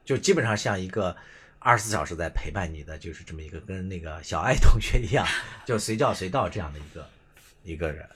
[0.04, 1.16] 就基本上像一个
[1.60, 5.26] 二十四小时在陪伴你的，就是这么一个跟那个小爱同学一样，
[5.64, 7.08] 就随叫随到这样的一个
[7.62, 8.08] 一个人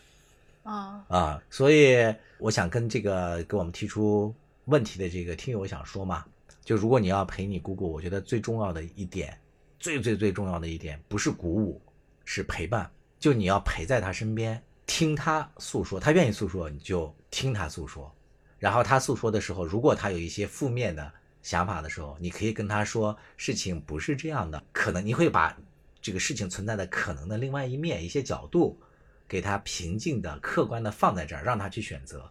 [0.65, 1.43] 啊，啊。
[1.49, 4.35] 所以我想跟这个给我们提出
[4.65, 6.25] 问题的这个听友想说嘛，
[6.65, 9.39] 就如果你要陪你姑姑，我觉得最重要的一点，
[9.79, 11.81] 最最最重要的一点，不是鼓舞，
[12.25, 12.91] 是陪伴。
[13.21, 18.15] 就你要陪在她身边，听她诉说，她愿意诉说，你就听他诉说。
[18.61, 21.13] 然后他诉说的时候，如果他有一些负面的
[21.43, 25.59] 想法的时候，你可以跟他说，事情不是这样的，可能你会把
[26.01, 28.79] 这个事情存在的可能的另外一面、一些角度，
[29.27, 32.31] 给他平静的、客观的放在这儿，让他去选择，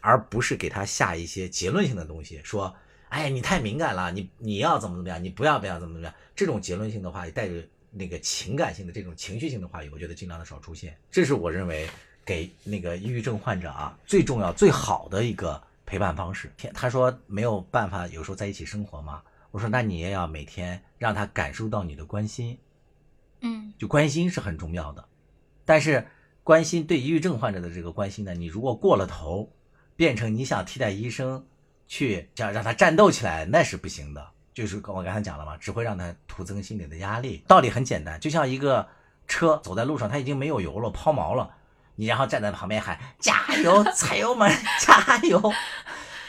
[0.00, 2.74] 而不是给他下一些结论性的东西，说，
[3.08, 10.98] 哎呀，你太敏感了，你你要怎么怎么样，你不要不要怎么怎么样，这种结论性的话带着那个情感性的这种情绪性的话语，我觉得尽量的少出现。
[11.10, 11.88] 这是我认为
[12.30, 16.48] 给那个抑郁症患者啊最重要、最好的一个陪伴方式。
[16.72, 19.20] 他说没有办法有时候在一起生活嘛，
[19.50, 22.56] 我说那你也要每天让他感受到你的关心，
[23.40, 25.04] 嗯就关心是很重要的，
[25.64, 26.06] 但是
[26.44, 29.52] 关心对抑郁症患者的这个关心呢，你如果过了头，
[29.96, 31.44] 变成你想替代医生
[31.88, 34.24] 去想让他战斗起来，那是不行的。
[34.54, 37.42] 就是我刚才讲了嘛，只会让他徒增心理的压力。
[37.48, 38.86] 道理很简单，就像一个
[39.26, 41.50] 车走在路上，它已经没有油了，抛锚了，
[42.00, 45.52] 你然后站在旁边喊加油，踩油门， 加油，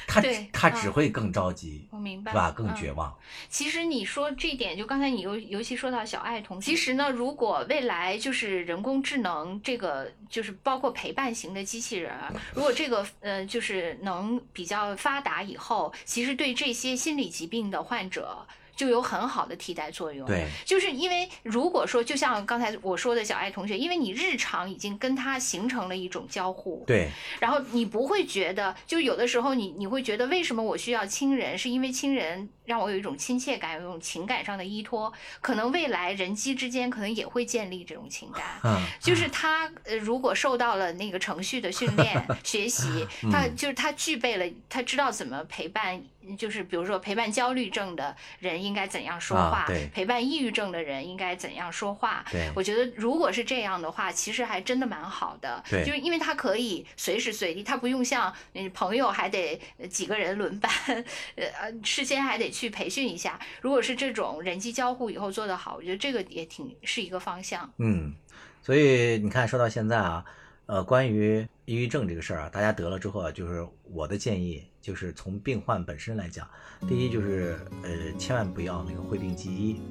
[0.05, 2.51] 他对他只嗯会更着急，我明白，是吧？
[2.51, 3.17] 更嗯绝望。
[3.49, 12.13] 其实你说这一点，就刚才你尤尤其说到小爱同学，其实呢，如果未来就是人工智能这个，就是包括陪伴型的机器人，
[12.53, 18.45] 如果这个呃就是能比较发达以后，其实对这些心理疾病的患者。
[18.81, 20.25] 就有很好的替代作用。
[20.25, 31.55] 对，就是因为如果说，就像刚才我说的小爱同学，因为你日常已经跟他形成了一种交互，对，然后你不会觉得，就有的时候你你会觉得，为什么我需要亲人？
[31.55, 35.11] 是因为亲人让我有一种亲切感，有一种情感上的依托。
[35.41, 38.43] 可能未来人机之间可能也会建立这种情感。
[38.63, 46.01] 嗯，就是他呃，如果受到了那个程序的训练 学习，他嗯就是他具备了，他知道怎么陪伴，
[46.37, 52.23] 就是比如说陪伴焦虑症的人应该怎样说话，啊陪伴抑郁症的人应该怎样说话。
[52.31, 55.63] 对我觉得如果是这样的话，其实还真的蛮好的。
[55.69, 60.71] 对就是因为他可以随时随地，他不用像呃朋友还得呃几个人轮班，
[61.35, 63.39] 呃呃，事先还得去培训一下。
[63.61, 67.71] 如果是这种人机交互以后做得好，我觉得这个也挺是一个方向。
[67.77, 68.13] 嗯，
[68.61, 70.23] 所以你看，说到现在啊，
[70.65, 76.47] 呃，关于抑郁症这个事儿啊，大家得了之后啊，就是我的建议就是从病患本身来讲，
[76.87, 79.81] 第一就是呃，千万不要那个讳病忌医。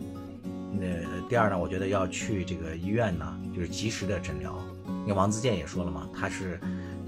[0.72, 0.86] 那
[1.28, 4.56] 第二呢，我觉得要去这个医院呢，就是及时的诊疗。
[5.02, 6.60] 因为王自健也说了嘛，他是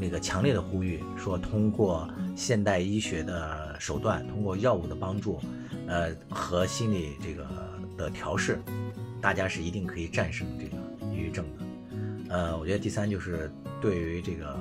[0.03, 5.39] 那个强烈的呼吁说，通过现代医学的手段，通过药物的帮助，
[5.87, 7.47] 呃，和心理这个
[7.97, 8.61] 的调试，
[9.21, 10.77] 大家是一定可以战胜这个
[11.07, 12.35] 抑郁症的。
[12.35, 13.49] 呃，我觉得第三就是
[13.81, 14.59] 对于这个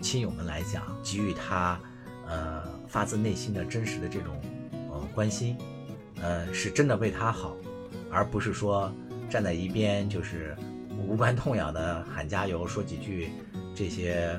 [0.00, 1.80] 亲友们来讲，给予他
[2.26, 4.34] 呃发自内心的真实的这种
[4.90, 5.56] 呃关心，
[6.20, 7.54] 呃是真的为他好，
[8.10, 8.92] 而不是说
[9.28, 10.56] 站在一边就是
[10.98, 13.28] 无关痛痒的喊加油，说几句
[13.72, 14.36] 这些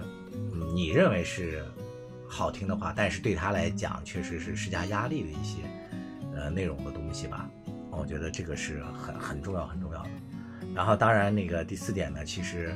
[0.73, 1.65] 你认为是
[2.27, 5.59] 好听的话，但是对他来讲确实是施加压力的一些
[6.33, 7.49] 呃内容的东西吧。
[7.91, 10.09] 我觉得这个是很很重要很重要的。
[10.73, 12.73] 然后当然那个第四点呢，其实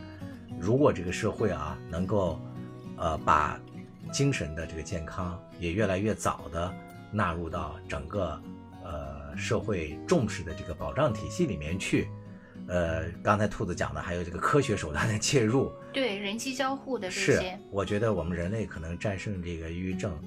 [0.60, 2.40] 如果这个社会啊能够
[2.98, 3.58] 呃把
[4.12, 6.74] 精神的这个健康也越来越早的
[7.12, 8.40] 纳入到整个
[8.84, 12.10] 呃社会重视的这个保障体系里面去，
[12.68, 20.20] 呃，刚才兔子讲的还有这个科学手段的介入，对人机交互的这是些，，我觉得我们人类可能战胜这个抑郁症，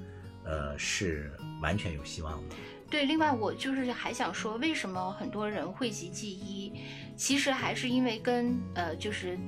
[0.45, 2.55] 呃，是完全有希望的。
[2.91, 6.73] 对，另外我就是还想说，为什么很多人讳疾忌医，
[7.17, 9.39] 其实还是因为跟呃，就是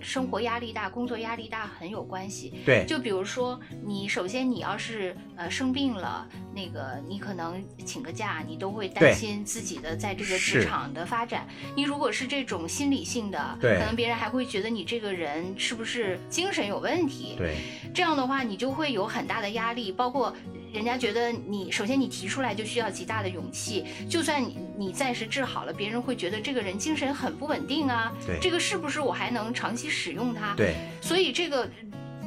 [0.00, 2.54] 生活压力大、工作压力大很有关系。
[2.64, 11.46] 对，就比如说，你首先你要是呃生病了，那个你可能请个假，你都会担心自己的在这个职场的发展。
[11.76, 17.34] 你如果是这种心理性的，对可能别人还会觉得你这个人是不是精神有问题。
[17.36, 17.56] 对，
[17.94, 20.34] 这样的话，你就会有很大的压力，包括
[20.72, 30.54] 人家觉得你首先你提出来就需要极大的勇气，就算你你暂时治好了，别人会觉得这个人精神很不稳定啊，对这个是不是我还能长期使用它？
[30.54, 31.68] 对，所以这个。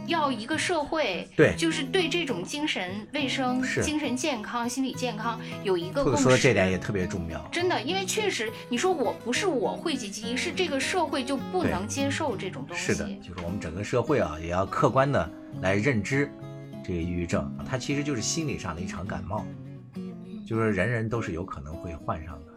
[0.05, 6.17] 要一个社会，对就是对这种精神卫生、精神健康、心理健康有一个共识。
[6.17, 7.39] 子说的这点也特别重要。
[7.53, 12.83] 真的，因为确实，你说我不是我讳疾忌医，是这个社会就不能接受这种东西。
[12.83, 15.31] 是的，就是我们整个社会啊，也要客观的
[15.61, 16.29] 来认知
[16.83, 19.45] 这个抑郁症，它其实就是心理上的一场感冒，
[20.45, 22.53] 就是人人都是有可能会患上的。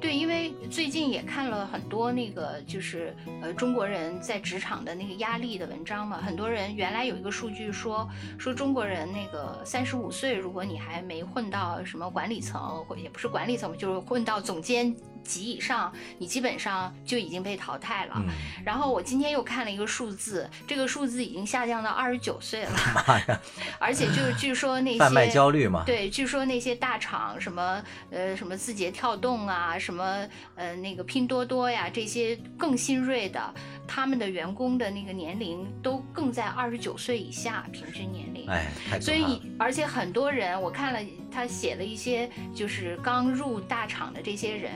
[0.00, 6.18] 对，因为最近也看了很多那个，就是呃中国人在职场的那个压力的文章嘛。
[6.18, 8.08] 很多人原来有一个数据说，
[8.38, 14.94] 说中国人那个三十五岁，如果你还没混到什么管理层，或也不是管理层，就是混到总监
[15.28, 18.14] 级以上，你基本上就已经被淘汰了。
[18.16, 18.26] 嗯，
[18.64, 23.40] 然后我今天又看了一个数字，这个数字已经下降到二十九岁了，妈呀，
[23.78, 25.82] 而且就是据说那些贩卖焦虑嘛。
[25.84, 33.54] 对，据说那些大厂什么呃什么字节跳动啊，什么呃那个拼多多呀，这些更新锐的，
[33.88, 38.46] 他们的员工的那个年龄都更在二十九岁以下平均年龄。
[38.48, 38.66] 哎，
[39.00, 44.70] 所以而且很多人，我看了他写了一些，就是刚入大厂的这些人，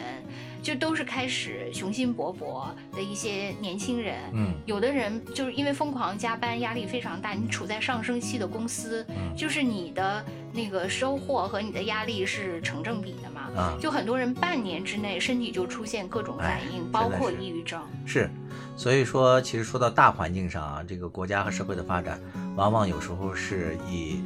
[0.62, 4.16] 就都是开始雄心勃勃的一些年轻人。
[4.32, 13.42] 嗯，有的人就是因为疯狂加班，压力非常大，你处在上升期的公司，嗯就是你的那个收获和你的压力是成正比的嘛。
[13.54, 17.82] 啊，就很多人半年之内身体就出现各种反哎应，包括抑郁症。
[18.06, 18.30] 是，
[18.76, 22.20] 所以说，其实说到大环境上啊，这个国家和社会的发展，
[22.56, 24.20] 往往有时候是以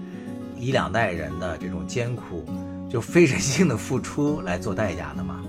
[0.56, 2.44] 一两代人的这种艰苦，
[2.88, 5.42] 就非人性的付出来做代价的嘛。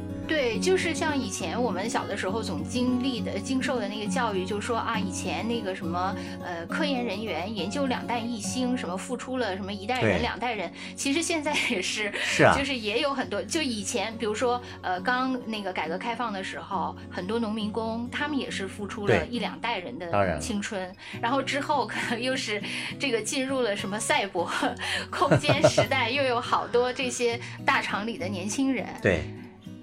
[0.58, 20.91] 对，就是像以前我们小的时候总经历的、经受的那个教育，就说啊，以前那个什么呃，科研人员研究两弹一星，什么付出了什么一代人、两代人，其实现在也是， 是啊就是也有很多，就以前比如说呃，刚那个改革开放的时候，很多农民工他们也是付出了一两代人的青春，
[21.22, 22.62] 然后之后可能又是
[22.99, 24.49] 这个进入了什么赛博
[25.12, 28.86] 空间时代，又有好多这些大厂里的年轻人。
[29.01, 29.24] 对，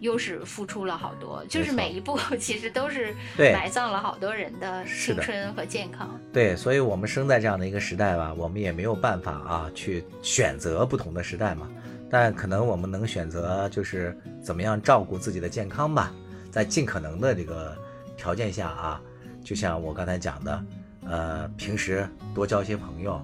[0.04, 6.20] 又是付出了好多，就是每一步 其实都是 埋葬了好多人的青春和健康。
[6.30, 11.66] 对，所以我们生在这样的一个时代吧，我们也没有办法啊去选择不同的时代嘛。
[12.10, 16.12] 但可能我们能选择就是怎么样照顾自己的健康吧，
[16.50, 17.74] 在尽可能的这个
[18.14, 19.00] 条件下啊，
[19.42, 20.64] 就像我刚才讲的，
[21.08, 23.20] 呃，平时多交一些朋友，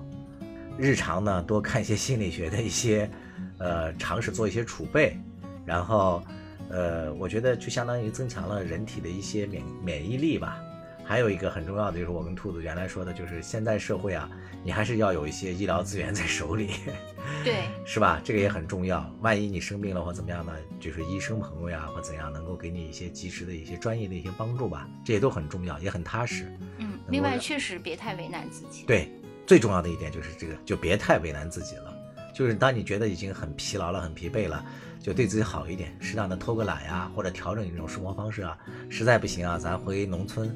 [0.79, 3.09] 日常呢多看一些心理学的一些
[3.59, 5.17] 呃常识，做一些储备，
[5.67, 6.23] 然后
[6.71, 10.63] 呃，我觉得就相当于增强了人体的一些免免疫力吧。
[11.05, 14.31] 还有一个很重要的就是我跟兔子原来说的，就是现在社会啊，
[14.63, 16.71] 你还是要有一些医疗资源在手里，
[17.43, 18.21] 对， 是吧？
[18.23, 19.13] 这个也很重要。
[19.21, 26.45] 万一你生病了或怎么样呢，就是医生朋友呀或怎样，能够给你一些及时的一些专业的一些帮助吧，这些都很重要，也很踏实。
[26.79, 28.85] 嗯，另外确实别太为难自己。
[28.87, 29.11] 对，
[29.45, 31.93] 最重要的一点就是这个，就别太为难自己了。
[32.33, 34.65] 就是当你觉得已经很疲劳了、很疲惫了，
[35.01, 38.57] 就对自己好一点，适当的偷个懒呀，或者调整你这种生活方式啊。
[38.89, 40.55] 实在不行啊，咱回农村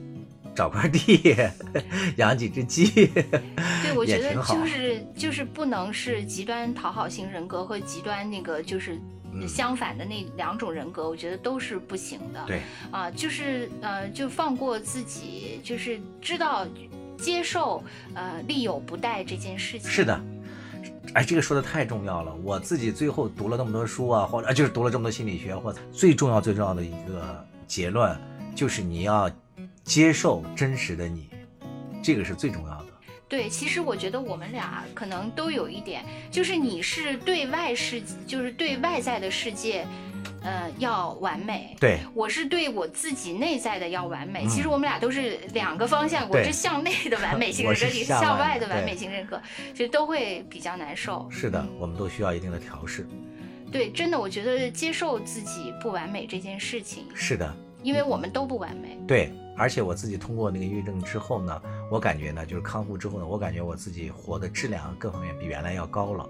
[0.55, 1.35] 找块地，
[2.17, 9.01] 养几只鸡，对，我觉得就是就是不能是极端讨好型人格和极端那个就是
[9.33, 12.45] 嗯相反的那两种人格，我觉得都是不行的。
[12.47, 16.67] 对，啊，就是呃，就放过自己，就是知道
[17.17, 17.83] 接受
[18.15, 19.91] 呃利有不逮这件事情。
[19.91, 20.21] 是的。
[21.13, 22.35] 哎，这个说的太重要了。
[22.43, 28.19] 我自己最后读了那么多书啊，或者就是读了这么多心理学，或者最重要、最重要的一个结论，
[28.55, 29.31] 就是你要
[29.85, 31.29] 接受真实的你，
[32.03, 32.87] 这个是最重要的。
[33.29, 39.87] 对，其实我觉得我们俩可能都有一点，就是你是对外世，就是对外在的世界，
[40.45, 41.75] 呃，要完美。
[41.81, 44.45] 对，我是对我自己内在的要完美。
[44.45, 49.41] 嗯其实我们俩都是两个方向，我是向内的完美 型我人格，是你是向向外外的完美型认可，
[49.73, 51.27] 其实都会比较难受。
[51.31, 53.07] 是的，我们都需要一定的调试。
[53.73, 58.97] 对，真的，我觉得接受自己不完美这件事情，是的，因为我们都不完美。
[59.09, 66.29] 对，而且我自己通过那个抑郁症之后呢，我感觉呢，就是康复之后呢，我感觉我自己活的质量各方面比原来要高了。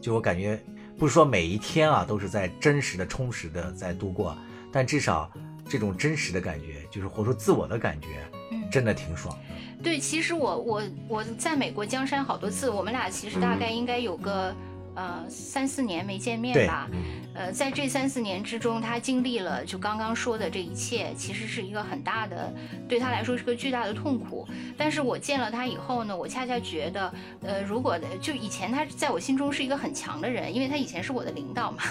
[0.00, 0.58] 就我感觉，
[1.00, 4.36] 不是说每一天啊都是在真实的、充实的在度过，
[4.70, 5.30] 但至少
[5.66, 8.08] 这种真实的感觉，就是活出自我的感觉，
[8.52, 9.82] 嗯，真的挺爽的。
[9.82, 14.54] 对，其实我我我在美国江山好多次，我们俩其实大概应该有个。
[15.00, 16.86] 呃，三四年没见面吧？
[17.32, 22.52] 呃，在这三四年之中，他经历了就刚刚说的这一切，其实是一个很大的，
[22.86, 24.46] 对他来说是个巨大的痛苦。
[24.76, 31.82] 但是我见了他以后呢，我恰恰觉得，呃，如果就以前他在我心中是一个很强的人，因为他以前是我的领导嘛，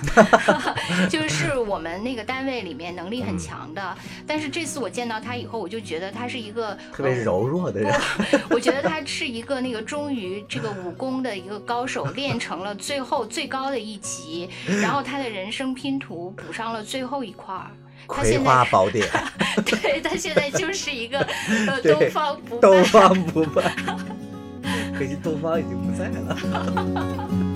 [1.09, 3.97] 就是我们那个单位里面能力很强的。
[4.27, 7.91] 但是这次我见到他以后，我就觉得他是一个特别柔弱的人。
[8.51, 12.75] 我觉得他是一个那个终于这个武功的一个高手，练成了。
[12.75, 14.49] 最后最高的一集，
[14.81, 17.71] 然后他的人生拼图补上了最后一块儿。
[18.07, 19.07] 葵花宝典。
[19.65, 21.25] 对他现在就是一个
[21.83, 22.61] 东方不败。
[22.61, 23.75] 东方不败。
[24.97, 27.48] 可惜东方已经不在了。